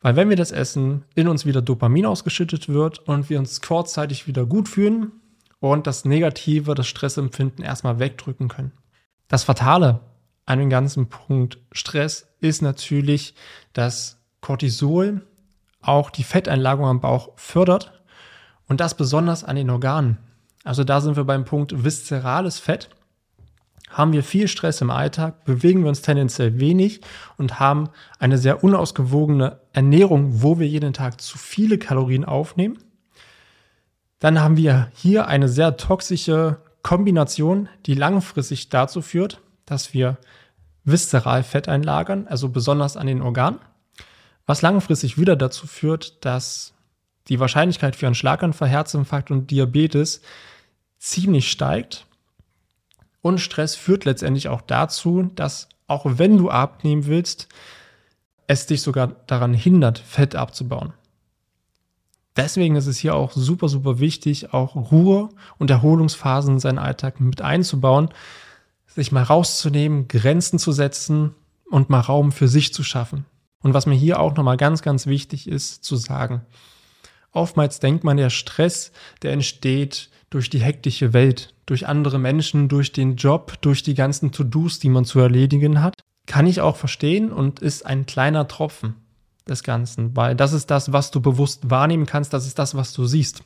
Weil 0.00 0.16
wenn 0.16 0.30
wir 0.30 0.36
das 0.36 0.50
essen, 0.50 1.04
in 1.14 1.28
uns 1.28 1.44
wieder 1.44 1.60
Dopamin 1.60 2.06
ausgeschüttet 2.06 2.68
wird 2.68 3.00
und 3.00 3.28
wir 3.28 3.38
uns 3.38 3.60
kurzzeitig 3.60 4.26
wieder 4.26 4.46
gut 4.46 4.68
fühlen 4.68 5.12
und 5.58 5.86
das 5.86 6.04
Negative, 6.04 6.74
das 6.74 6.86
Stressempfinden 6.86 7.64
erstmal 7.64 7.98
wegdrücken 7.98 8.48
können. 8.48 8.72
Das 9.28 9.44
Fatale 9.44 10.00
an 10.46 10.58
dem 10.58 10.70
ganzen 10.70 11.08
Punkt 11.08 11.58
Stress 11.70 12.26
ist 12.40 12.62
natürlich, 12.62 13.34
dass 13.72 14.18
Cortisol 14.40 15.22
auch 15.82 16.10
die 16.10 16.24
Fetteinlagerung 16.24 16.88
am 16.88 17.00
Bauch 17.00 17.30
fördert 17.36 18.02
und 18.66 18.80
das 18.80 18.96
besonders 18.96 19.44
an 19.44 19.56
den 19.56 19.70
Organen. 19.70 20.18
Also 20.64 20.84
da 20.84 21.00
sind 21.00 21.16
wir 21.16 21.24
beim 21.24 21.44
Punkt 21.44 21.84
viszerales 21.84 22.58
Fett. 22.58 22.90
Haben 23.90 24.12
wir 24.12 24.22
viel 24.22 24.48
Stress 24.48 24.80
im 24.80 24.90
Alltag, 24.90 25.44
bewegen 25.44 25.82
wir 25.82 25.88
uns 25.88 26.00
tendenziell 26.02 26.58
wenig 26.58 27.02
und 27.36 27.60
haben 27.60 27.90
eine 28.18 28.38
sehr 28.38 28.64
unausgewogene 28.64 29.60
Ernährung, 29.72 30.42
wo 30.42 30.58
wir 30.58 30.66
jeden 30.66 30.92
Tag 30.92 31.20
zu 31.20 31.36
viele 31.36 31.76
Kalorien 31.76 32.24
aufnehmen. 32.24 32.78
Dann 34.18 34.40
haben 34.40 34.56
wir 34.56 34.90
hier 34.94 35.26
eine 35.26 35.48
sehr 35.48 35.76
toxische 35.76 36.58
Kombination, 36.82 37.68
die 37.86 37.94
langfristig 37.94 38.68
dazu 38.70 39.02
führt, 39.02 39.40
dass 39.66 39.92
wir 39.92 40.16
viszeral 40.84 41.42
Fett 41.42 41.68
einlagern, 41.68 42.26
also 42.28 42.48
besonders 42.48 42.96
an 42.96 43.06
den 43.06 43.20
Organen 43.22 43.58
was 44.50 44.62
langfristig 44.62 45.16
wieder 45.16 45.36
dazu 45.36 45.68
führt, 45.68 46.24
dass 46.24 46.74
die 47.28 47.38
Wahrscheinlichkeit 47.38 47.94
für 47.94 48.06
einen 48.06 48.16
Schlaganfall, 48.16 48.68
Herzinfarkt 48.68 49.30
und 49.30 49.48
Diabetes 49.52 50.22
ziemlich 50.98 51.52
steigt. 51.52 52.04
Und 53.22 53.38
Stress 53.40 53.74
führt 53.74 54.04
letztendlich 54.04 54.48
auch 54.48 54.62
dazu, 54.62 55.30
dass 55.34 55.68
auch 55.86 56.06
wenn 56.06 56.38
du 56.38 56.50
abnehmen 56.50 57.06
willst, 57.06 57.48
es 58.46 58.66
dich 58.66 58.82
sogar 58.82 59.08
daran 59.26 59.54
hindert, 59.54 59.98
Fett 59.98 60.34
abzubauen. 60.34 60.92
Deswegen 62.36 62.76
ist 62.76 62.86
es 62.86 62.98
hier 62.98 63.14
auch 63.14 63.32
super, 63.32 63.68
super 63.68 63.98
wichtig, 63.98 64.54
auch 64.54 64.76
Ruhe 64.76 65.28
und 65.58 65.70
Erholungsphasen 65.70 66.54
in 66.54 66.60
seinen 66.60 66.78
Alltag 66.78 67.20
mit 67.20 67.42
einzubauen, 67.42 68.08
sich 68.86 69.12
mal 69.12 69.22
rauszunehmen, 69.22 70.08
Grenzen 70.08 70.58
zu 70.58 70.72
setzen 70.72 71.34
und 71.70 71.90
mal 71.90 72.00
Raum 72.00 72.32
für 72.32 72.48
sich 72.48 72.72
zu 72.72 72.82
schaffen. 72.82 73.26
Und 73.62 73.74
was 73.74 73.86
mir 73.86 73.94
hier 73.94 74.20
auch 74.20 74.34
nochmal 74.34 74.56
ganz, 74.56 74.82
ganz 74.82 75.06
wichtig 75.06 75.48
ist 75.48 75.84
zu 75.84 75.96
sagen, 75.96 76.42
oftmals 77.32 77.80
denkt 77.80 78.04
man, 78.04 78.16
der 78.16 78.30
Stress, 78.30 78.92
der 79.22 79.32
entsteht 79.32 80.08
durch 80.30 80.48
die 80.48 80.60
hektische 80.60 81.12
Welt, 81.12 81.54
durch 81.66 81.86
andere 81.86 82.18
Menschen, 82.18 82.68
durch 82.68 82.92
den 82.92 83.16
Job, 83.16 83.60
durch 83.60 83.82
die 83.82 83.94
ganzen 83.94 84.32
To-Dos, 84.32 84.78
die 84.78 84.88
man 84.88 85.04
zu 85.04 85.18
erledigen 85.20 85.82
hat. 85.82 86.00
Kann 86.26 86.46
ich 86.46 86.60
auch 86.60 86.76
verstehen 86.76 87.32
und 87.32 87.58
ist 87.58 87.84
ein 87.84 88.06
kleiner 88.06 88.46
Tropfen 88.46 88.94
des 89.48 89.64
Ganzen, 89.64 90.16
weil 90.16 90.36
das 90.36 90.52
ist 90.52 90.70
das, 90.70 90.92
was 90.92 91.10
du 91.10 91.20
bewusst 91.20 91.70
wahrnehmen 91.70 92.06
kannst, 92.06 92.32
das 92.32 92.46
ist 92.46 92.58
das, 92.58 92.74
was 92.76 92.92
du 92.92 93.04
siehst. 93.04 93.42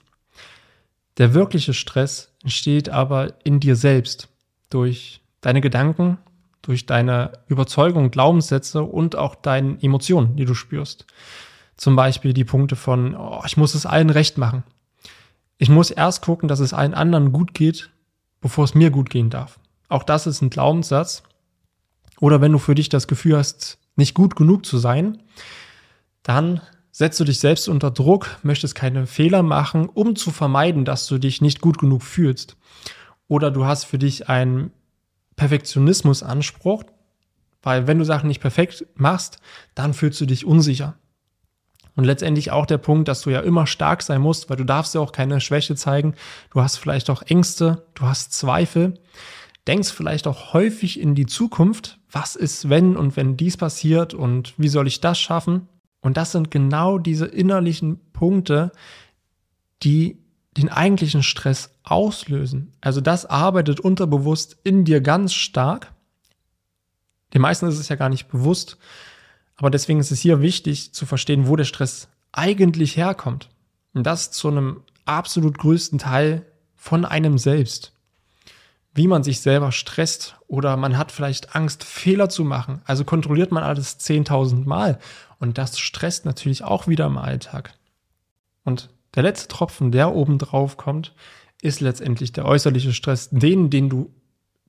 Der 1.17 1.33
wirkliche 1.33 1.73
Stress 1.73 2.33
entsteht 2.43 2.89
aber 2.89 3.35
in 3.45 3.61
dir 3.61 3.77
selbst 3.77 4.29
durch 4.69 5.23
deine 5.41 5.61
Gedanken, 5.61 6.19
durch 6.61 6.87
deine 6.87 7.33
Überzeugung, 7.47 8.11
Glaubenssätze 8.11 8.83
und 8.83 9.17
auch 9.17 9.35
deine 9.35 9.79
Emotionen, 9.83 10.37
die 10.37 10.45
du 10.45 10.55
spürst. 10.55 11.07
Zum 11.77 11.97
Beispiel 11.97 12.33
die 12.33 12.45
Punkte 12.45 12.77
von, 12.77 13.15
oh, 13.15 13.43
ich 13.47 13.57
muss 13.57 13.75
es 13.75 13.87
allen 13.87 14.11
recht 14.11 14.39
machen. 14.39 14.65
Ich 15.59 15.69
muss 15.69 15.91
erst 15.91 16.23
gucken, 16.23 16.49
dass 16.49 16.61
es 16.61 16.73
allen 16.73 16.95
anderen 16.95 17.33
gut 17.33 17.55
geht, 17.55 17.91
bevor 18.41 18.65
es 18.65 18.75
mir 18.75 18.91
gut 18.91 19.11
gehen 19.11 19.31
darf. 19.31 19.59
Auch 19.89 20.03
das 20.03 20.27
ist 20.27 20.43
ein 20.43 20.51
Glaubenssatz. 20.51 21.23
Oder 22.21 22.41
wenn 22.41 22.53
du 22.53 22.59
für 22.59 22.75
dich 22.75 22.89
das 22.89 23.07
Gefühl 23.07 23.37
hast, 23.37 23.79
nicht 23.97 24.15
gut 24.15 24.37
genug 24.37 24.67
zu 24.67 24.79
sein, 24.79 25.23
dann 26.23 26.61
setzt 26.91 27.19
du 27.21 27.25
dich 27.25 27.41
selbst 27.41 27.69
unter 27.69 27.91
Druck, 27.91 28.39
möchtest 28.43 28.75
keine 28.75 29.07
Fehler 29.07 29.43
machen, 29.43 29.89
um 29.89 30.17
zu 30.17 30.31
vermeiden, 30.31 30.85
dass 30.85 31.07
du 31.07 31.19
dich 31.19 31.41
nicht 31.41 31.61
gut 31.61 31.79
genug 31.79 32.03
fühlst. 32.03 32.57
Oder 33.29 33.51
du 33.51 33.65
hast 33.65 33.85
für 33.85 33.99
dich 33.99 34.29
ein 34.29 34.71
Perfektionismusanspruch, 35.37 36.85
weil 37.63 37.87
wenn 37.87 37.99
du 37.99 38.05
Sachen 38.05 38.29
nicht 38.29 38.41
perfekt 38.41 38.87
machst, 38.95 39.39
dann 39.75 39.95
fühlst 39.95 40.21
du 40.21 40.27
dich 40.27 40.45
unsicher. 40.45 40.97
Und 41.97 42.05
letztendlich 42.05 42.51
auch 42.51 42.67
der 42.67 42.79
Punkt, 42.79 43.09
dass 43.09 43.23
du 43.23 43.31
ja 43.31 43.41
immer 43.41 43.67
stark 43.67 44.03
sein 44.03 44.21
musst, 44.21 44.51
weil 44.51 44.57
du 44.57 44.65
darfst 44.65 44.95
ja 44.95 45.01
auch 45.01 45.13
keine 45.13 45.41
Schwäche 45.41 45.77
zeigen. 45.77 46.15
Du 46.51 46.61
hast 46.61 46.77
vielleicht 46.77 47.09
auch 47.09 47.23
Ängste, 47.23 47.87
du 47.95 48.03
hast 48.05 48.33
Zweifel, 48.33 48.95
denkst 49.67 49.93
vielleicht 49.93 50.27
auch 50.27 50.53
häufig 50.53 50.99
in 50.99 51.15
die 51.15 51.27
Zukunft. 51.27 51.99
Was 52.11 52.35
ist, 52.35 52.69
wenn 52.69 52.97
und 52.97 53.17
wenn 53.17 53.37
dies 53.37 53.57
passiert 53.57 54.13
und 54.13 54.55
wie 54.57 54.69
soll 54.69 54.89
ich 54.89 55.01
das 55.01 55.19
schaffen? 55.19 55.69
Und 56.01 56.17
das 56.17 56.33
sind 56.33 56.51
genau 56.51 56.99
diese 56.99 57.27
innerlichen 57.27 58.01
Punkte, 58.13 58.73
die 59.83 60.19
den 60.57 60.69
eigentlichen 60.69 61.23
Stress 61.23 61.71
auslösen. 61.83 62.73
Also 62.81 63.01
das 63.01 63.27
arbeitet 63.27 63.81
unterbewusst 63.81 64.57
in 64.65 64.85
dir 64.85 65.01
ganz 65.01 65.33
stark. 65.33 65.93
Den 67.33 67.43
meisten 67.43 67.67
ist 67.67 67.79
es 67.79 67.89
ja 67.89 67.97
gar 67.97 68.09
nicht 68.09 68.29
bewusst, 68.29 68.79
aber 69.57 69.71
deswegen 69.71 70.01
ist 70.01 70.11
es 70.11 70.21
hier 70.21 70.41
wichtig 70.41 70.93
zu 70.93 71.07
verstehen, 71.07 71.47
wo 71.47 71.57
der 71.57 71.65
Stress 71.65 72.09
eigentlich 72.33 72.97
herkommt. 72.97 73.51
Und 73.93 74.05
das 74.05 74.31
zu 74.31 74.49
einem 74.49 74.83
absolut 75.05 75.59
größten 75.59 75.99
Teil 75.99 76.45
von 76.77 77.05
einem 77.05 77.39
selbst. 77.39 77.93
Wie 78.93 79.07
man 79.09 79.23
sich 79.23 79.41
selber 79.41 79.73
stresst 79.73 80.37
oder 80.47 80.77
man 80.77 80.99
hat 80.99 81.13
vielleicht 81.13 81.55
Angst, 81.55 81.85
Fehler 81.85 82.29
zu 82.29 82.45
machen. 82.45 82.81
Also 82.85 83.05
kontrolliert 83.05 83.53
man 83.53 83.65
alles 83.65 83.99
10.000 84.01 84.67
Mal. 84.67 84.99
Und 85.39 85.59
das 85.59 85.79
stresst 85.79 86.25
natürlich 86.25 86.63
auch 86.63 86.87
wieder 86.87 87.07
im 87.07 87.19
Alltag. 87.19 87.75
Und 88.65 88.91
der 89.15 89.23
letzte 89.23 89.49
Tropfen, 89.49 89.93
der 89.93 90.15
oben 90.15 90.39
drauf 90.39 90.77
kommt, 90.77 91.15
ist 91.63 91.81
letztendlich 91.81 92.33
der 92.33 92.45
äußerliche 92.45 92.93
Stress, 92.93 93.31
den, 93.31 93.71
den 93.71 93.89
du 93.89 94.13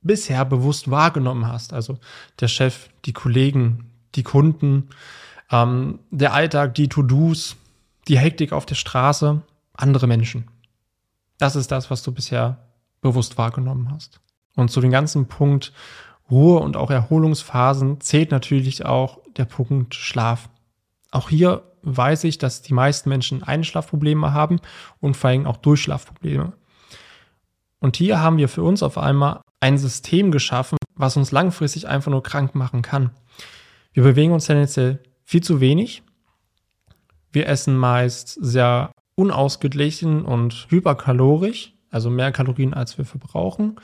bisher 0.02 0.45
bewusst 0.45 0.89
wahrgenommen 0.89 1.48
hast. 1.48 1.74
Also 1.74 1.98
der 2.39 2.48
Chef, 2.48 2.89
die 3.06 3.13
Kollegen, 3.13 3.91
die 4.15 4.23
Kunden, 4.23 4.89
ähm, 5.51 5.99
der 6.12 6.34
Alltag, 6.34 6.75
die 6.75 6.89
To-Dos, 6.89 7.56
die 8.08 8.17
Hektik 8.17 8.51
auf 8.51 8.65
der 8.65 8.75
Straße, 8.75 9.41
andere 9.73 10.08
Menschen. 10.08 10.47
Das 11.38 11.56
ist 11.56 11.71
das, 11.71 11.91
was 11.91 12.04
du 12.04 12.12
bisher 12.12 12.58
bewusst 13.01 13.38
wahrgenommen 13.38 13.91
hast. 13.91 14.19
Und 14.56 14.71
zu 14.71 14.82
dem 14.82 14.91
ganzen 14.91 15.28
Punkt 15.28 15.73
Ruhe 16.30 16.60
und 16.60 16.75
auch 16.75 16.89
Erholungsphasen 16.89 18.01
zählt 18.01 18.32
natürlich 18.32 18.86
auch 18.86 19.19
der 19.38 19.45
Punkt 19.45 19.93
Schlaf. 19.93 20.49
Auch 21.12 21.30
hier 21.30 21.63
weiß 21.84 22.23
ich, 22.23 22.39
dass 22.39 22.63
die 22.63 22.73
meisten 22.73 23.10
Menschen 23.10 23.43
Einschlafprobleme 23.43 24.34
haben 24.34 24.60
und 24.99 25.15
vor 25.15 25.30
allem 25.30 25.45
auch 25.45 25.58
Durchschlafprobleme. 25.58 26.54
Und 27.80 27.97
hier 27.97 28.19
haben 28.19 28.38
wir 28.38 28.49
für 28.49 28.63
uns 28.63 28.82
auf 28.82 28.97
einmal 28.97 29.41
ein 29.60 29.78
System 29.78 30.32
geschaffen, 30.32 30.78
was 30.95 31.17
uns 31.17 31.32
langfristig 31.32 31.88
einfach 31.88 32.10
nur 32.10 32.23
krank 32.23 32.56
machen 32.56 32.82
kann. 32.82 33.12
Wir 33.96 34.04
bewegen 34.04 34.34
uns 34.34 34.48
tendenziell 34.48 35.00
viel 35.24 35.42
zu 35.42 35.62
wenig. 35.62 36.04
Wir 37.32 37.48
essen 37.48 37.78
meist 37.78 38.38
sehr 38.42 38.92
unausgeglichen 39.16 40.26
und 40.26 40.68
hyperkalorisch, 40.70 41.74
also 41.92 42.10
mehr 42.10 42.34
Kalorien 42.34 42.74
als 42.74 42.98
wir 42.98 43.06
verbrauchen. 43.06 43.78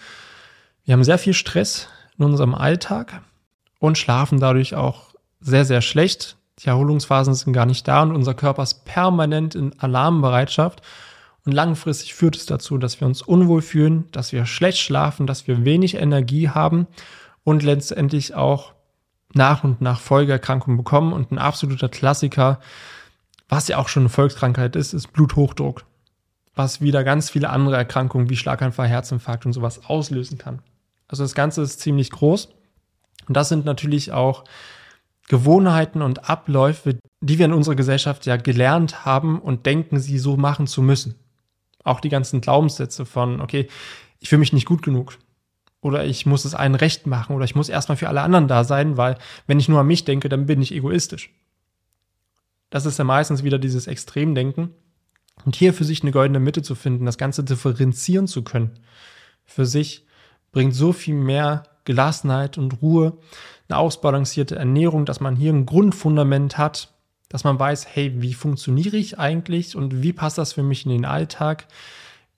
Wir 0.83 0.95
haben 0.95 1.05
sehr 1.05 1.17
viel 1.17 1.33
Stress 1.33 1.87
in 2.17 2.25
unserem 2.25 2.53
Alltag 2.53 3.21
und 3.79 3.97
schlafen 3.97 4.41
dadurch 4.41 4.75
auch 4.75 5.15
sehr, 5.39 5.63
sehr 5.63 5.79
schlecht. 5.79 6.35
Die 6.59 6.67
Erholungsphasen 6.67 7.33
sind 7.33 7.53
gar 7.53 7.65
nicht 7.65 7.87
da 7.87 8.01
und 8.01 8.13
unser 8.13 8.33
Körper 8.33 8.63
ist 8.63 8.83
permanent 8.83 9.55
in 9.55 9.79
Alarmbereitschaft 9.79 10.81
Und 11.45 11.53
langfristig 11.53 12.15
führt 12.15 12.35
es 12.35 12.45
dazu, 12.45 12.77
dass 12.77 12.99
wir 12.99 13.07
uns 13.07 13.21
unwohl 13.21 13.61
fühlen, 13.61 14.11
dass 14.11 14.33
wir 14.33 14.45
schlecht 14.45 14.79
schlafen, 14.79 15.25
dass 15.25 15.47
wir 15.47 15.63
wenig 15.63 15.95
Energie 15.95 16.49
haben 16.49 16.87
und 17.45 17.63
letztendlich 17.63 18.35
auch 18.35 18.73
nach 19.33 19.63
und 19.63 19.81
nach 19.81 19.99
Folgeerkrankungen 19.99 20.77
bekommen. 20.77 21.13
Und 21.13 21.31
ein 21.31 21.37
absoluter 21.37 21.89
Klassiker, 21.89 22.59
was 23.49 23.67
ja 23.67 23.77
auch 23.77 23.87
schon 23.87 24.03
eine 24.03 24.09
Volkskrankheit 24.09 24.75
ist, 24.75 24.93
ist 24.93 25.13
Bluthochdruck, 25.13 25.85
was 26.55 26.81
wieder 26.81 27.03
ganz 27.03 27.29
viele 27.29 27.49
andere 27.49 27.77
Erkrankungen 27.77 28.29
wie 28.29 28.35
Schlaganfall, 28.35 28.87
Herzinfarkt 28.87 29.45
und 29.45 29.53
sowas 29.53 29.85
auslösen 29.85 30.37
kann. 30.37 30.61
Also 31.07 31.23
das 31.23 31.35
Ganze 31.35 31.61
ist 31.61 31.79
ziemlich 31.79 32.11
groß. 32.11 32.49
Und 33.27 33.37
das 33.37 33.49
sind 33.49 33.65
natürlich 33.65 34.11
auch 34.11 34.43
Gewohnheiten 35.27 36.01
und 36.01 36.29
Abläufe, 36.29 36.99
die 37.21 37.37
wir 37.37 37.45
in 37.45 37.53
unserer 37.53 37.75
Gesellschaft 37.75 38.25
ja 38.25 38.37
gelernt 38.37 39.05
haben 39.05 39.39
und 39.39 39.65
denken, 39.65 39.99
sie 39.99 40.17
so 40.17 40.35
machen 40.37 40.67
zu 40.67 40.81
müssen. 40.81 41.15
Auch 41.83 41.99
die 41.99 42.09
ganzen 42.09 42.41
Glaubenssätze 42.41 43.05
von, 43.05 43.41
okay, 43.41 43.67
ich 44.19 44.29
fühle 44.29 44.39
mich 44.39 44.53
nicht 44.53 44.65
gut 44.65 44.81
genug. 44.81 45.17
Oder 45.81 46.05
ich 46.05 46.25
muss 46.25 46.45
es 46.45 46.55
allen 46.55 46.75
recht 46.75 47.07
machen. 47.07 47.35
Oder 47.35 47.45
ich 47.45 47.55
muss 47.55 47.69
erstmal 47.69 47.97
für 47.97 48.07
alle 48.07 48.21
anderen 48.21 48.47
da 48.47 48.63
sein, 48.63 48.97
weil 48.97 49.17
wenn 49.47 49.59
ich 49.59 49.67
nur 49.67 49.79
an 49.79 49.87
mich 49.87 50.05
denke, 50.05 50.29
dann 50.29 50.45
bin 50.45 50.61
ich 50.61 50.73
egoistisch. 50.73 51.31
Das 52.69 52.85
ist 52.85 52.99
ja 52.99 53.03
meistens 53.03 53.43
wieder 53.43 53.59
dieses 53.59 53.87
Extremdenken. 53.87 54.69
Und 55.45 55.55
hier 55.55 55.73
für 55.73 55.83
sich 55.83 56.01
eine 56.03 56.11
goldene 56.11 56.39
Mitte 56.39 56.61
zu 56.61 56.75
finden, 56.75 57.05
das 57.05 57.17
Ganze 57.17 57.43
differenzieren 57.43 58.27
zu 58.27 58.43
können, 58.43 58.79
für 59.43 59.65
sich 59.65 60.05
bringt 60.51 60.75
so 60.75 60.93
viel 60.93 61.15
mehr 61.15 61.63
Gelassenheit 61.85 62.57
und 62.57 62.81
Ruhe, 62.81 63.17
eine 63.67 63.77
ausbalancierte 63.77 64.55
Ernährung, 64.55 65.05
dass 65.05 65.19
man 65.19 65.35
hier 65.35 65.51
ein 65.51 65.65
Grundfundament 65.65 66.57
hat, 66.57 66.93
dass 67.29 67.43
man 67.43 67.57
weiß, 67.57 67.87
hey, 67.87 68.21
wie 68.21 68.33
funktioniere 68.33 68.97
ich 68.97 69.17
eigentlich 69.17 69.75
und 69.75 70.03
wie 70.03 70.13
passt 70.13 70.37
das 70.37 70.53
für 70.53 70.63
mich 70.63 70.85
in 70.85 70.91
den 70.91 71.05
Alltag? 71.05 71.67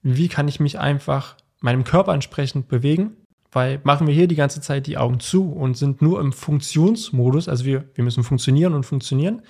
Wie 0.01 0.27
kann 0.27 0.47
ich 0.47 0.59
mich 0.59 0.79
einfach 0.79 1.35
meinem 1.59 1.83
Körper 1.83 2.13
entsprechend 2.13 2.67
bewegen? 2.67 3.17
Weil 3.53 3.79
machen 3.83 4.07
wir 4.07 4.13
hier 4.13 4.27
die 4.27 4.35
ganze 4.35 4.61
Zeit 4.61 4.87
die 4.87 4.97
Augen 4.97 5.19
zu 5.19 5.51
und 5.51 5.77
sind 5.77 6.01
nur 6.01 6.19
im 6.19 6.33
Funktionsmodus, 6.33 7.47
also 7.47 7.65
wir, 7.65 7.85
wir 7.93 8.03
müssen 8.03 8.23
funktionieren 8.23 8.73
und 8.73 8.83
funktionieren, 8.83 9.43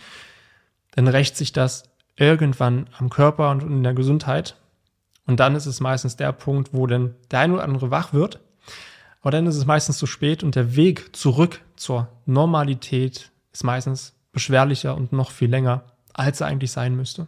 dann 0.91 1.07
rächt 1.07 1.37
sich 1.37 1.53
das 1.53 1.89
irgendwann 2.15 2.87
am 2.97 3.09
Körper 3.09 3.49
und 3.49 3.63
in 3.63 3.83
der 3.83 3.93
Gesundheit. 3.93 4.57
Und 5.25 5.39
dann 5.39 5.55
ist 5.55 5.65
es 5.65 5.79
meistens 5.79 6.17
der 6.17 6.33
Punkt, 6.33 6.73
wo 6.73 6.85
dann 6.85 7.15
der 7.31 7.39
ein 7.39 7.53
oder 7.53 7.63
andere 7.63 7.91
wach 7.91 8.13
wird. 8.13 8.39
Aber 9.21 9.31
dann 9.31 9.47
ist 9.47 9.55
es 9.55 9.65
meistens 9.65 9.97
zu 9.97 10.05
spät 10.05 10.43
und 10.43 10.55
der 10.55 10.75
Weg 10.75 11.15
zurück 11.15 11.61
zur 11.77 12.09
Normalität 12.25 13.31
ist 13.53 13.63
meistens 13.63 14.13
beschwerlicher 14.33 14.95
und 14.95 15.13
noch 15.13 15.31
viel 15.31 15.49
länger, 15.49 15.83
als 16.13 16.41
er 16.41 16.47
eigentlich 16.47 16.71
sein 16.71 16.95
müsste. 16.95 17.27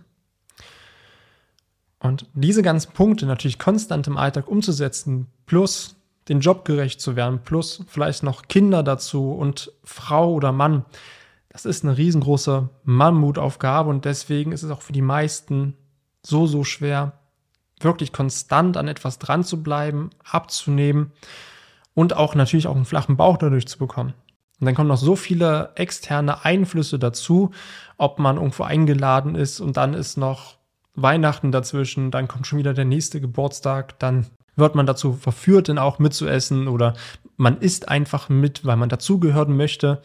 Und 1.99 2.27
diese 2.33 2.61
ganzen 2.61 2.91
Punkte 2.91 3.25
natürlich 3.25 3.57
konstant 3.57 4.07
im 4.07 4.17
Alltag 4.17 4.47
umzusetzen, 4.47 5.27
plus 5.45 5.94
den 6.27 6.39
Job 6.39 6.65
gerecht 6.65 7.01
zu 7.01 7.15
werden, 7.15 7.41
plus 7.43 7.83
vielleicht 7.87 8.23
noch 8.23 8.47
Kinder 8.47 8.83
dazu 8.83 9.31
und 9.31 9.71
Frau 9.83 10.33
oder 10.33 10.51
Mann, 10.51 10.85
das 11.49 11.65
ist 11.65 11.83
eine 11.83 11.97
riesengroße 11.97 12.69
Mammutaufgabe 12.83 13.89
und 13.89 14.05
deswegen 14.05 14.51
ist 14.51 14.63
es 14.63 14.71
auch 14.71 14.81
für 14.81 14.93
die 14.93 15.01
meisten 15.01 15.75
so, 16.21 16.47
so 16.47 16.63
schwer, 16.63 17.13
wirklich 17.79 18.11
konstant 18.11 18.77
an 18.77 18.87
etwas 18.87 19.19
dran 19.19 19.43
zu 19.43 19.61
bleiben, 19.63 20.09
abzunehmen 20.23 21.11
und 21.93 22.15
auch 22.15 22.35
natürlich 22.35 22.67
auch 22.67 22.75
einen 22.75 22.85
flachen 22.85 23.17
Bauch 23.17 23.37
dadurch 23.37 23.67
zu 23.67 23.77
bekommen. 23.77 24.13
Und 24.59 24.65
dann 24.65 24.75
kommen 24.75 24.89
noch 24.89 24.97
so 24.97 25.15
viele 25.15 25.71
externe 25.75 26.45
Einflüsse 26.45 26.97
dazu, 26.97 27.51
ob 27.97 28.19
man 28.19 28.37
irgendwo 28.37 28.63
eingeladen 28.63 29.35
ist 29.35 29.59
und 29.59 29.77
dann 29.77 29.93
ist 29.93 30.17
noch 30.17 30.57
Weihnachten 30.95 31.51
dazwischen, 31.51 32.09
dann 32.09 32.27
kommt 32.27 32.47
schon 32.47 32.59
wieder 32.59 32.73
der 32.73 32.85
nächste 32.85 33.19
Geburtstag, 33.19 33.99
dann 33.99 34.27
wird 34.55 34.75
man 34.75 34.85
dazu 34.85 35.13
verführt, 35.13 35.69
dann 35.69 35.77
auch 35.77 35.99
mitzuessen 35.99 36.67
oder 36.67 36.93
man 37.37 37.59
isst 37.59 37.89
einfach 37.89 38.29
mit, 38.29 38.65
weil 38.65 38.77
man 38.77 38.89
dazugehören 38.89 39.55
möchte. 39.55 40.01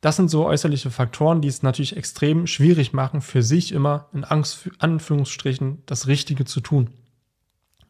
Das 0.00 0.16
sind 0.16 0.28
so 0.28 0.46
äußerliche 0.46 0.90
Faktoren, 0.90 1.40
die 1.40 1.48
es 1.48 1.62
natürlich 1.62 1.96
extrem 1.96 2.46
schwierig 2.46 2.92
machen, 2.92 3.20
für 3.20 3.42
sich 3.42 3.72
immer 3.72 4.08
in 4.12 4.24
Angst, 4.24 4.70
Anführungsstrichen 4.78 5.82
das 5.86 6.06
Richtige 6.06 6.44
zu 6.44 6.60
tun. 6.60 6.90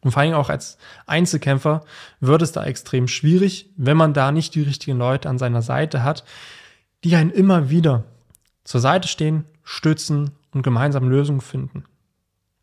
Und 0.01 0.11
vor 0.11 0.21
allem 0.21 0.33
auch 0.33 0.49
als 0.49 0.77
Einzelkämpfer 1.05 1.83
wird 2.19 2.41
es 2.41 2.51
da 2.51 2.63
extrem 2.63 3.07
schwierig, 3.07 3.71
wenn 3.77 3.97
man 3.97 4.13
da 4.13 4.31
nicht 4.31 4.55
die 4.55 4.61
richtigen 4.61 4.97
Leute 4.97 5.29
an 5.29 5.37
seiner 5.37 5.61
Seite 5.61 6.03
hat, 6.03 6.23
die 7.03 7.15
einen 7.15 7.31
immer 7.31 7.69
wieder 7.69 8.05
zur 8.63 8.81
Seite 8.81 9.07
stehen, 9.07 9.45
stützen 9.63 10.31
und 10.51 10.63
gemeinsam 10.63 11.09
Lösungen 11.09 11.41
finden. 11.41 11.83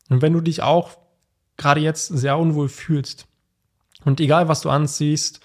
Und 0.08 0.22
wenn 0.22 0.32
du 0.32 0.40
dich 0.40 0.62
auch 0.62 0.96
gerade 1.56 1.80
jetzt 1.80 2.08
sehr 2.08 2.38
unwohl 2.38 2.68
fühlst. 2.68 3.26
Und 4.04 4.20
egal 4.20 4.48
was 4.48 4.60
du 4.60 4.70
anziehst 4.70 5.40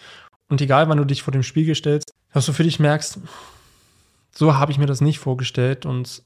und 0.48 0.62
egal 0.62 0.89
wann 0.89 0.98
du 0.98 1.06
dich 1.06 1.24
vor 1.24 1.32
dem 1.32 1.43
Spiegel 1.43 1.76
stellst, 1.76 2.13
dass 2.34 2.45
du 2.45 2.54
für 2.54 2.63
dich 2.63 2.80
merkst, 2.80 3.19
so 4.32 4.56
habe 4.56 4.72
ich 4.72 4.78
mir 4.78 4.86
das 4.86 5.02
nicht 5.02 5.19
vorgestellt 5.19 5.86
und 5.86 6.24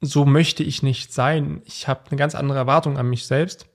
so 0.00 0.24
möchte 0.24 0.62
ich 0.62 0.82
nicht 0.82 1.12
sein. 1.12 1.62
Ich 1.64 1.88
habe 1.88 2.02
eine 2.08 2.18
ganz 2.18 2.34
andere 2.34 2.58
Erwartung 2.58 2.98
an 2.98 3.08
mich 3.08 3.26
selbst. 3.26 3.66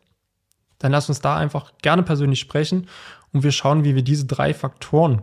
Dann 0.80 0.92
lass 0.92 1.10
uns 1.10 1.22
da 1.22 1.36
einfach 1.36 1.74
gerne 1.82 2.04
persönlich 2.04 2.40
sprechen 2.40 2.88
und 3.32 3.44
wir 3.44 3.52
schauen, 3.52 3.84
wie 3.84 3.96
wir 3.96 4.04
diese 4.04 4.26
drei 4.26 4.54
Faktoren, 4.54 5.22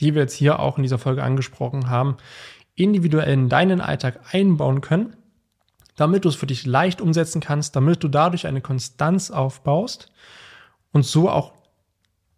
die 0.00 0.14
wir 0.14 0.22
jetzt 0.22 0.34
hier 0.34 0.60
auch 0.60 0.76
in 0.76 0.82
dieser 0.82 0.98
Folge 0.98 1.22
angesprochen 1.22 1.90
haben, 1.90 2.16
individuell 2.74 3.32
in 3.32 3.48
deinen 3.48 3.80
Alltag 3.80 4.20
einbauen 4.32 4.80
können, 4.80 5.16
damit 5.96 6.24
du 6.24 6.28
es 6.28 6.36
für 6.36 6.46
dich 6.46 6.66
leicht 6.66 7.00
umsetzen 7.00 7.40
kannst, 7.40 7.74
damit 7.74 8.02
du 8.04 8.08
dadurch 8.08 8.46
eine 8.46 8.60
Konstanz 8.60 9.30
aufbaust 9.30 10.12
und 10.92 11.04
so 11.04 11.28
auch 11.28 11.52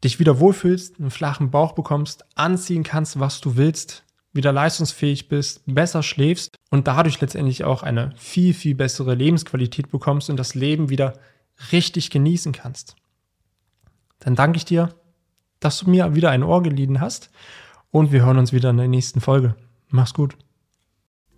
dich 0.04 0.20
wieder 0.20 0.38
wohlfühlst, 0.38 1.00
einen 1.00 1.10
flachen 1.10 1.50
Bauch 1.50 1.72
bekommst, 1.72 2.24
anziehen 2.36 2.84
kannst, 2.84 3.18
was 3.18 3.40
du 3.40 3.56
willst, 3.56 4.04
wieder 4.32 4.52
leistungsfähig 4.52 5.28
bist, 5.28 5.62
besser 5.66 6.02
schläfst 6.02 6.56
und 6.70 6.86
dadurch 6.86 7.20
letztendlich 7.20 7.64
auch 7.64 7.82
eine 7.82 8.12
viel, 8.16 8.54
viel 8.54 8.74
bessere 8.74 9.14
Lebensqualität 9.14 9.90
bekommst 9.90 10.30
und 10.30 10.36
das 10.36 10.54
Leben 10.54 10.88
wieder 10.88 11.14
richtig 11.72 12.10
genießen 12.10 12.52
kannst. 12.52 12.94
Dann 14.20 14.36
danke 14.36 14.58
ich 14.58 14.64
dir, 14.64 14.94
dass 15.60 15.78
du 15.80 15.90
mir 15.90 16.14
wieder 16.14 16.30
ein 16.30 16.44
Ohr 16.44 16.62
geliehen 16.62 17.00
hast 17.00 17.30
und 17.90 18.12
wir 18.12 18.24
hören 18.24 18.38
uns 18.38 18.52
wieder 18.52 18.70
in 18.70 18.76
der 18.76 18.88
nächsten 18.88 19.20
Folge. 19.20 19.56
Mach's 19.88 20.14
gut. 20.14 20.36